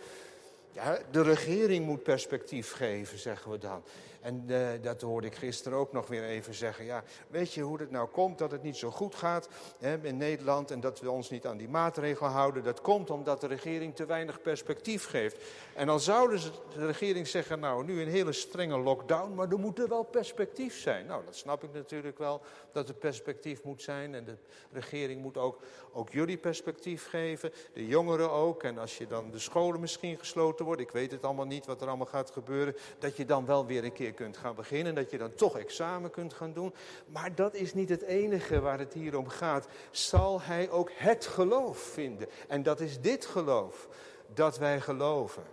ja, 0.71 0.97
de 1.11 1.21
regering 1.21 1.85
moet 1.85 2.03
perspectief 2.03 2.71
geven, 2.71 3.19
zeggen 3.19 3.51
we 3.51 3.57
dan. 3.57 3.83
En 4.21 4.43
uh, 4.47 4.67
dat 4.81 5.01
hoorde 5.01 5.27
ik 5.27 5.35
gisteren 5.35 5.77
ook 5.77 5.93
nog 5.93 6.07
weer 6.07 6.23
even 6.23 6.53
zeggen. 6.53 6.85
Ja, 6.85 7.03
weet 7.27 7.53
je 7.53 7.61
hoe 7.61 7.79
het 7.79 7.91
nou 7.91 8.07
komt 8.07 8.37
dat 8.37 8.51
het 8.51 8.63
niet 8.63 8.77
zo 8.77 8.91
goed 8.91 9.15
gaat 9.15 9.49
hè, 9.79 9.97
in 10.01 10.17
Nederland 10.17 10.71
en 10.71 10.79
dat 10.79 10.99
we 10.99 11.11
ons 11.11 11.29
niet 11.29 11.45
aan 11.45 11.57
die 11.57 11.69
maatregelen 11.69 12.31
houden? 12.31 12.63
Dat 12.63 12.81
komt 12.81 13.09
omdat 13.09 13.41
de 13.41 13.47
regering 13.47 13.95
te 13.95 14.05
weinig 14.05 14.41
perspectief 14.41 15.05
geeft. 15.05 15.37
En 15.75 15.87
dan 15.87 15.99
zouden 15.99 16.39
ze, 16.39 16.51
de 16.73 16.85
regering 16.85 17.27
zeggen, 17.27 17.59
nou 17.59 17.85
nu 17.85 18.01
een 18.01 18.07
hele 18.07 18.31
strenge 18.31 18.77
lockdown, 18.77 19.33
maar 19.33 19.49
er 19.49 19.59
moet 19.59 19.79
er 19.79 19.87
wel 19.87 20.03
perspectief 20.03 20.79
zijn. 20.79 21.05
Nou, 21.05 21.25
dat 21.25 21.35
snap 21.35 21.63
ik 21.63 21.73
natuurlijk 21.73 22.17
wel, 22.17 22.41
dat 22.71 22.89
er 22.89 22.95
perspectief 22.95 23.63
moet 23.63 23.81
zijn. 23.81 24.15
En 24.15 24.25
de 24.25 24.37
regering 24.71 25.21
moet 25.21 25.37
ook, 25.37 25.59
ook 25.91 26.09
jullie 26.11 26.37
perspectief 26.37 27.09
geven, 27.09 27.51
de 27.73 27.87
jongeren 27.87 28.31
ook. 28.31 28.63
En 28.63 28.77
als 28.77 28.97
je 28.97 29.07
dan 29.07 29.31
de 29.31 29.39
scholen 29.39 29.79
misschien 29.79 30.17
gesloten 30.17 30.65
wordt, 30.65 30.81
ik 30.81 30.91
weet 30.91 31.11
het 31.11 31.23
allemaal 31.23 31.45
niet 31.45 31.65
wat 31.65 31.81
er 31.81 31.87
allemaal 31.87 32.05
gaat 32.05 32.31
gebeuren, 32.31 32.75
dat 32.99 33.17
je 33.17 33.25
dan 33.25 33.45
wel 33.45 33.65
weer 33.65 33.83
een 33.83 33.93
keer 33.93 34.08
kunt 34.11 34.37
gaan 34.37 34.55
beginnen, 34.55 34.95
dat 34.95 35.11
je 35.11 35.17
dan 35.17 35.35
toch 35.35 35.57
examen 35.57 36.09
kunt 36.09 36.33
gaan 36.33 36.53
doen. 36.53 36.73
Maar 37.05 37.35
dat 37.35 37.53
is 37.53 37.73
niet 37.73 37.89
het 37.89 38.01
enige 38.01 38.59
waar 38.59 38.79
het 38.79 38.93
hier 38.93 39.17
om 39.17 39.27
gaat. 39.27 39.67
Zal 39.91 40.41
hij 40.41 40.69
ook 40.69 40.91
het 40.93 41.25
geloof 41.25 41.77
vinden? 41.77 42.27
En 42.47 42.63
dat 42.63 42.79
is 42.79 43.01
dit 43.01 43.25
geloof 43.25 43.87
dat 44.33 44.57
wij 44.57 44.81
geloven. 44.81 45.43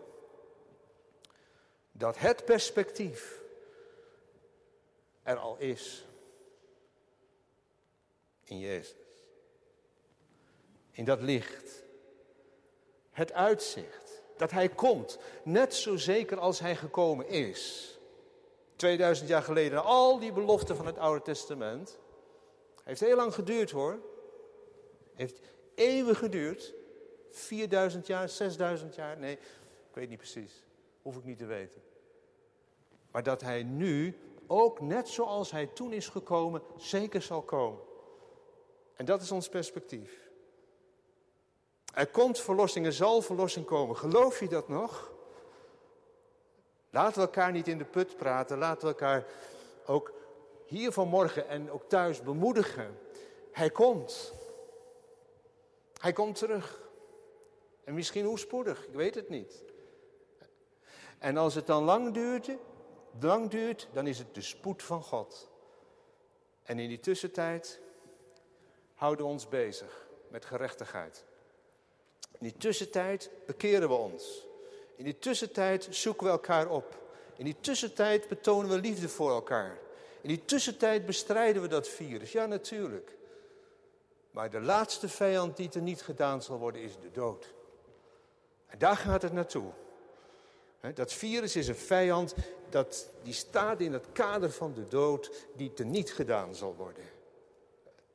Dat 1.92 2.18
het 2.18 2.44
perspectief 2.44 3.40
er 5.22 5.36
al 5.36 5.56
is. 5.58 6.06
In 8.44 8.58
Jezus. 8.58 8.94
In 10.90 11.04
dat 11.04 11.20
licht. 11.20 11.82
Het 13.10 13.32
uitzicht. 13.32 14.22
Dat 14.36 14.50
hij 14.50 14.68
komt. 14.68 15.18
Net 15.42 15.74
zo 15.74 15.96
zeker 15.96 16.38
als 16.38 16.60
hij 16.60 16.76
gekomen 16.76 17.28
is. 17.28 17.95
2000 18.76 19.28
jaar 19.28 19.42
geleden, 19.42 19.84
al 19.84 20.18
die 20.18 20.32
beloften 20.32 20.76
van 20.76 20.86
het 20.86 20.98
Oude 20.98 21.22
Testament. 21.22 21.98
Heeft 22.84 23.00
heel 23.00 23.16
lang 23.16 23.34
geduurd 23.34 23.70
hoor. 23.70 23.98
Heeft 25.14 25.40
eeuwig 25.74 26.18
geduurd. 26.18 26.74
4000 27.30 28.06
jaar, 28.06 28.28
6000 28.28 28.94
jaar, 28.94 29.18
nee, 29.18 29.32
ik 29.32 29.92
weet 29.92 30.08
niet 30.08 30.18
precies. 30.18 30.62
Hoef 31.02 31.16
ik 31.16 31.24
niet 31.24 31.38
te 31.38 31.46
weten. 31.46 31.82
Maar 33.10 33.22
dat 33.22 33.40
hij 33.40 33.62
nu, 33.62 34.18
ook 34.46 34.80
net 34.80 35.08
zoals 35.08 35.50
hij 35.50 35.66
toen 35.66 35.92
is 35.92 36.08
gekomen, 36.08 36.62
zeker 36.76 37.22
zal 37.22 37.42
komen. 37.42 37.80
En 38.94 39.04
dat 39.04 39.22
is 39.22 39.30
ons 39.30 39.48
perspectief. 39.48 40.26
Er 41.94 42.06
komt 42.06 42.40
verlossing, 42.40 42.86
er 42.86 42.92
zal 42.92 43.22
verlossing 43.22 43.66
komen. 43.66 43.96
Geloof 43.96 44.40
je 44.40 44.48
dat 44.48 44.68
nog? 44.68 45.12
Laten 46.96 47.14
we 47.14 47.20
elkaar 47.20 47.52
niet 47.52 47.68
in 47.68 47.78
de 47.78 47.84
put 47.84 48.16
praten. 48.16 48.58
Laten 48.58 48.80
we 48.80 48.86
elkaar 48.86 49.26
ook 49.86 50.12
hier 50.66 50.92
vanmorgen 50.92 51.48
en 51.48 51.70
ook 51.70 51.88
thuis 51.88 52.22
bemoedigen. 52.22 52.98
Hij 53.52 53.70
komt. 53.70 54.32
Hij 56.00 56.12
komt 56.12 56.38
terug. 56.38 56.80
En 57.84 57.94
misschien 57.94 58.24
hoe 58.24 58.38
spoedig, 58.38 58.86
ik 58.86 58.94
weet 58.94 59.14
het 59.14 59.28
niet. 59.28 59.64
En 61.18 61.36
als 61.36 61.54
het 61.54 61.66
dan 61.66 61.84
lang 61.84 62.14
duurt, 62.14 62.50
lang 63.20 63.50
duurt, 63.50 63.88
dan 63.92 64.06
is 64.06 64.18
het 64.18 64.34
de 64.34 64.42
spoed 64.42 64.82
van 64.82 65.02
God. 65.02 65.50
En 66.62 66.78
in 66.78 66.88
die 66.88 67.00
tussentijd 67.00 67.80
houden 68.94 69.24
we 69.26 69.32
ons 69.32 69.48
bezig 69.48 70.08
met 70.28 70.44
gerechtigheid. 70.44 71.24
In 72.32 72.46
die 72.46 72.56
tussentijd 72.56 73.30
bekeren 73.46 73.88
we 73.88 73.94
ons. 73.94 74.45
In 74.96 75.04
die 75.04 75.18
tussentijd 75.18 75.88
zoeken 75.90 76.26
we 76.26 76.32
elkaar 76.32 76.68
op. 76.68 77.04
In 77.36 77.44
die 77.44 77.56
tussentijd 77.60 78.28
betonen 78.28 78.70
we 78.70 78.78
liefde 78.78 79.08
voor 79.08 79.30
elkaar. 79.30 79.78
In 80.20 80.28
die 80.28 80.44
tussentijd 80.44 81.06
bestrijden 81.06 81.62
we 81.62 81.68
dat 81.68 81.88
virus. 81.88 82.32
Ja, 82.32 82.46
natuurlijk. 82.46 83.16
Maar 84.30 84.50
de 84.50 84.60
laatste 84.60 85.08
vijand 85.08 85.56
die 85.56 85.70
er 85.72 85.82
niet 85.82 86.02
gedaan 86.02 86.42
zal 86.42 86.58
worden, 86.58 86.82
is 86.82 86.92
de 87.00 87.10
dood. 87.10 87.54
En 88.66 88.78
daar 88.78 88.96
gaat 88.96 89.22
het 89.22 89.32
naartoe. 89.32 89.72
Dat 90.94 91.12
virus 91.12 91.56
is 91.56 91.68
een 91.68 91.76
vijand 91.76 92.34
dat, 92.70 93.08
die 93.22 93.32
staat 93.32 93.80
in 93.80 93.92
het 93.92 94.06
kader 94.12 94.50
van 94.50 94.74
de 94.74 94.88
dood 94.88 95.30
die 95.56 95.72
te 95.72 95.84
niet 95.84 96.12
gedaan 96.12 96.54
zal 96.54 96.74
worden. 96.74 97.04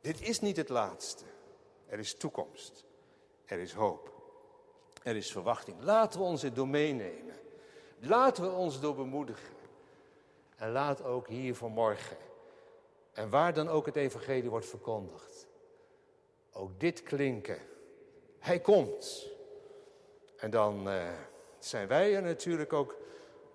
Dit 0.02 0.22
is 0.22 0.40
niet 0.40 0.58
het 0.58 0.70
laatste. 0.70 1.24
Er 1.88 2.00
is 2.00 2.16
toekomst. 2.16 2.86
Er 3.46 3.60
is 3.60 3.74
hoop. 3.74 4.11
Er 5.04 5.16
is 5.16 5.32
verwachting. 5.32 5.82
Laten 5.82 6.20
we 6.20 6.26
ons 6.26 6.54
door 6.54 6.68
meenemen. 6.68 7.36
Laten 8.00 8.44
we 8.44 8.50
ons 8.50 8.80
door 8.80 8.96
bemoedigen. 8.96 9.56
En 10.56 10.72
laat 10.72 11.04
ook 11.04 11.28
hier 11.28 11.56
vanmorgen, 11.56 12.18
en 13.14 13.30
waar 13.30 13.54
dan 13.54 13.70
ook 13.70 13.86
het 13.86 13.96
evangelie 13.96 14.50
wordt 14.50 14.66
verkondigd, 14.66 15.48
ook 16.54 16.80
dit 16.80 17.04
klinken. 17.04 17.60
Hij 18.40 18.60
komt. 18.60 19.30
En 20.38 20.50
dan 20.50 20.88
uh, 20.88 21.10
zijn 21.60 21.88
wij 21.88 22.16
er 22.16 22.22
natuurlijk 22.22 22.74
ook, 22.74 22.96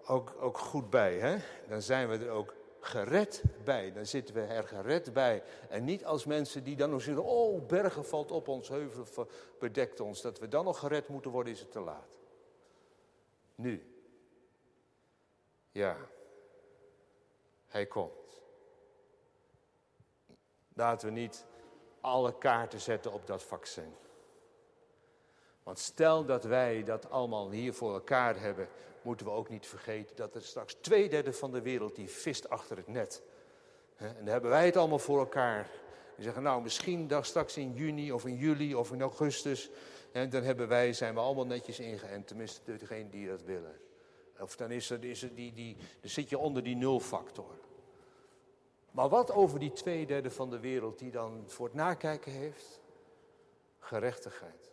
ook, 0.07 0.35
ook 0.41 0.59
goed 0.59 0.91
bij. 0.91 1.15
Hè? 1.15 1.37
Dan 1.69 1.83
zijn 1.83 2.09
we 2.09 2.17
er 2.25 2.31
ook 2.31 2.55
gered 2.87 3.43
bij. 3.65 3.93
Dan 3.93 4.07
zitten 4.07 4.35
we 4.35 4.41
er 4.41 4.69
gered 4.69 5.13
bij. 5.13 5.43
En 5.69 5.85
niet 5.85 6.05
als 6.05 6.25
mensen 6.25 6.65
die 6.65 6.77
dan 6.77 6.91
nog 6.91 7.03
zeggen: 7.03 7.25
Oh, 7.25 7.67
bergen 7.67 8.05
valt 8.05 8.31
op 8.31 8.49
ons, 8.49 8.69
heuvel 8.69 9.29
bedekt 9.59 10.01
ons. 10.01 10.21
Dat 10.21 10.39
we 10.39 10.49
dan 10.49 10.65
nog 10.65 10.79
gered 10.79 11.09
moeten 11.09 11.31
worden, 11.31 11.53
is 11.53 11.61
het 11.61 11.73
te 11.73 11.81
laat. 11.81 12.09
Nu. 13.55 13.95
Ja. 15.73 15.97
Hij 17.67 17.87
komt. 17.87 18.43
Laten 20.75 21.09
we 21.09 21.15
niet 21.15 21.45
alle 22.01 22.39
kaarten 22.39 22.81
zetten 22.81 23.13
op 23.13 23.27
dat 23.27 23.43
vaccin. 23.43 23.95
Want 25.63 25.79
stel 25.79 26.25
dat 26.25 26.45
wij 26.45 26.83
dat 26.85 27.11
allemaal 27.11 27.51
hier 27.51 27.75
voor 27.75 27.93
elkaar 27.93 28.41
hebben, 28.41 28.69
moeten 29.07 29.27
we 29.27 29.33
ook 29.33 29.49
niet 29.49 29.67
vergeten 29.67 30.17
dat 30.17 30.35
er 30.35 30.43
straks 30.43 30.75
twee 30.75 31.09
derde 31.09 31.33
van 31.33 31.53
de 31.53 31.63
wereld 31.63 31.97
die 31.97 32.09
vist 32.09 32.49
achter 32.49 32.77
het 32.77 32.89
net. 32.89 33.23
En 33.97 34.15
dan 34.17 34.27
hebben 34.27 34.51
wij 34.51 34.67
het 34.67 34.77
allemaal 34.77 34.99
voor 34.99 35.19
elkaar. 35.19 35.71
Die 36.15 36.25
zeggen, 36.25 36.43
nou 36.43 36.63
misschien 36.63 37.09
dan 37.09 37.25
straks 37.25 37.57
in 37.57 37.73
juni 37.73 38.13
of 38.13 38.27
in 38.27 38.37
juli 38.37 38.75
of 38.75 38.93
in 38.93 39.01
augustus. 39.01 39.71
En 40.13 40.31
dan 40.31 40.43
hebben 40.43 40.69
wij, 40.69 40.93
zijn 40.93 41.15
we 41.15 41.21
allemaal 41.21 41.47
netjes 41.47 41.79
ingeënt, 41.79 42.27
tenminste 42.27 42.77
degene 42.77 43.09
die 43.09 43.29
dat 43.29 43.43
willen. 43.43 43.81
Of 44.41 44.57
dan, 44.57 44.71
is 44.71 44.91
er, 44.91 45.05
is 45.05 45.23
er 45.23 45.35
die, 45.35 45.53
die, 45.53 45.77
dan 46.01 46.11
zit 46.11 46.29
je 46.29 46.39
onder 46.39 46.63
die 46.63 46.77
nulfactor. 46.77 47.59
Maar 48.91 49.09
wat 49.09 49.33
over 49.33 49.59
die 49.59 49.73
twee 49.73 50.07
derde 50.07 50.31
van 50.31 50.51
de 50.51 50.61
wereld 50.61 50.99
die 50.99 51.11
dan 51.11 51.45
voor 51.47 51.67
het 51.67 51.75
nakijken 51.75 52.33
heeft? 52.33 52.81
Gerechtigheid. 53.79 54.71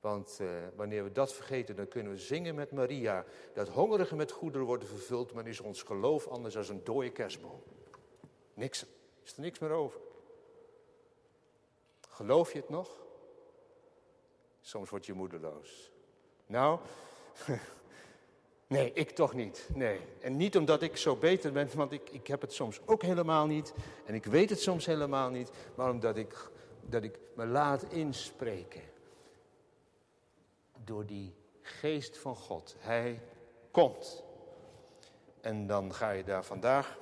Want 0.00 0.38
eh, 0.40 0.46
wanneer 0.76 1.04
we 1.04 1.12
dat 1.12 1.34
vergeten, 1.34 1.76
dan 1.76 1.88
kunnen 1.88 2.12
we 2.12 2.18
zingen 2.18 2.54
met 2.54 2.72
Maria. 2.72 3.24
Dat 3.52 3.68
hongerigen 3.68 4.16
met 4.16 4.30
goederen 4.30 4.66
worden 4.66 4.88
vervuld, 4.88 5.32
maar 5.32 5.46
is 5.46 5.60
ons 5.60 5.82
geloof 5.82 6.26
anders 6.26 6.56
als 6.56 6.68
een 6.68 6.84
dode 6.84 7.10
kerstboom. 7.10 7.62
Niks, 8.54 8.86
is 9.24 9.34
er 9.34 9.40
niks 9.40 9.58
meer 9.58 9.70
over. 9.70 10.00
Geloof 12.08 12.52
je 12.52 12.58
het 12.58 12.68
nog? 12.68 12.90
Soms 14.60 14.90
word 14.90 15.06
je 15.06 15.12
moedeloos. 15.12 15.90
Nou, 16.46 16.78
nee, 18.66 18.92
ik 18.92 19.10
toch 19.10 19.34
niet. 19.34 19.68
Nee. 19.74 20.00
En 20.20 20.36
niet 20.36 20.56
omdat 20.56 20.82
ik 20.82 20.96
zo 20.96 21.16
beter 21.16 21.52
ben, 21.52 21.68
want 21.74 21.92
ik, 21.92 22.10
ik 22.10 22.26
heb 22.26 22.40
het 22.40 22.52
soms 22.52 22.80
ook 22.86 23.02
helemaal 23.02 23.46
niet. 23.46 23.74
En 24.06 24.14
ik 24.14 24.24
weet 24.24 24.50
het 24.50 24.60
soms 24.60 24.86
helemaal 24.86 25.30
niet. 25.30 25.50
Maar 25.74 25.90
omdat 25.90 26.16
ik, 26.16 26.50
dat 26.80 27.02
ik 27.02 27.18
me 27.34 27.46
laat 27.46 27.82
inspreken 27.82 28.89
door 30.90 31.06
die 31.06 31.34
geest 31.62 32.18
van 32.18 32.36
God. 32.36 32.76
Hij 32.78 33.22
komt. 33.70 34.24
En 35.40 35.66
dan 35.66 35.94
ga 35.94 36.10
je 36.10 36.24
daar 36.24 36.44
vandaag 36.44 36.98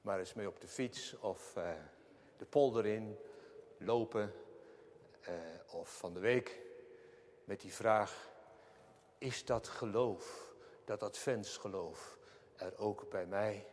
maar 0.00 0.18
eens 0.18 0.34
mee 0.34 0.48
op 0.48 0.60
de 0.60 0.68
fiets 0.68 1.18
of 1.18 1.54
uh, 1.56 1.70
de 2.36 2.44
polder 2.44 2.86
in 2.86 3.18
lopen. 3.78 4.32
Uh, 5.28 5.34
of 5.66 5.98
van 5.98 6.14
de 6.14 6.20
week 6.20 6.60
met 7.44 7.60
die 7.60 7.72
vraag, 7.72 8.30
is 9.18 9.44
dat 9.44 9.68
geloof, 9.68 10.54
dat 10.84 11.02
adventsgeloof 11.02 12.18
er 12.56 12.78
ook 12.78 13.10
bij 13.10 13.26
mij? 13.26 13.66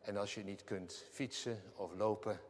En 0.00 0.16
als 0.16 0.34
je 0.34 0.44
niet 0.44 0.64
kunt 0.64 1.04
fietsen 1.10 1.62
of 1.76 1.94
lopen 1.94 2.40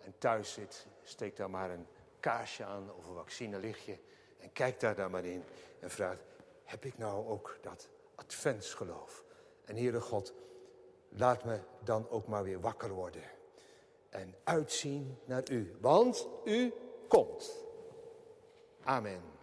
en 0.00 0.18
thuis 0.18 0.52
zit, 0.52 0.86
steek 1.02 1.36
daar 1.36 1.50
maar 1.50 1.70
een 1.70 1.86
kaarsje 2.20 2.64
aan 2.64 2.92
of 2.92 3.06
een 3.06 3.14
vaccinelichtje 3.14 3.98
en 4.38 4.52
kijk 4.52 4.80
daar 4.80 4.94
dan 4.94 5.10
maar 5.10 5.24
in 5.24 5.44
en 5.80 5.90
vraagt, 5.90 6.22
heb 6.64 6.84
ik 6.84 6.98
nou 6.98 7.26
ook 7.26 7.58
dat 7.60 7.88
adventsgeloof? 8.14 9.24
En 9.64 9.76
Heere 9.76 10.00
God, 10.00 10.32
laat 11.08 11.44
me 11.44 11.58
dan 11.84 12.08
ook 12.10 12.26
maar 12.26 12.42
weer 12.42 12.60
wakker 12.60 12.90
worden. 12.90 13.22
En 14.08 14.34
uitzien 14.44 15.18
naar 15.24 15.50
u, 15.50 15.76
want 15.80 16.26
u 16.44 16.72
komt. 17.08 17.64
Amen. 18.82 19.35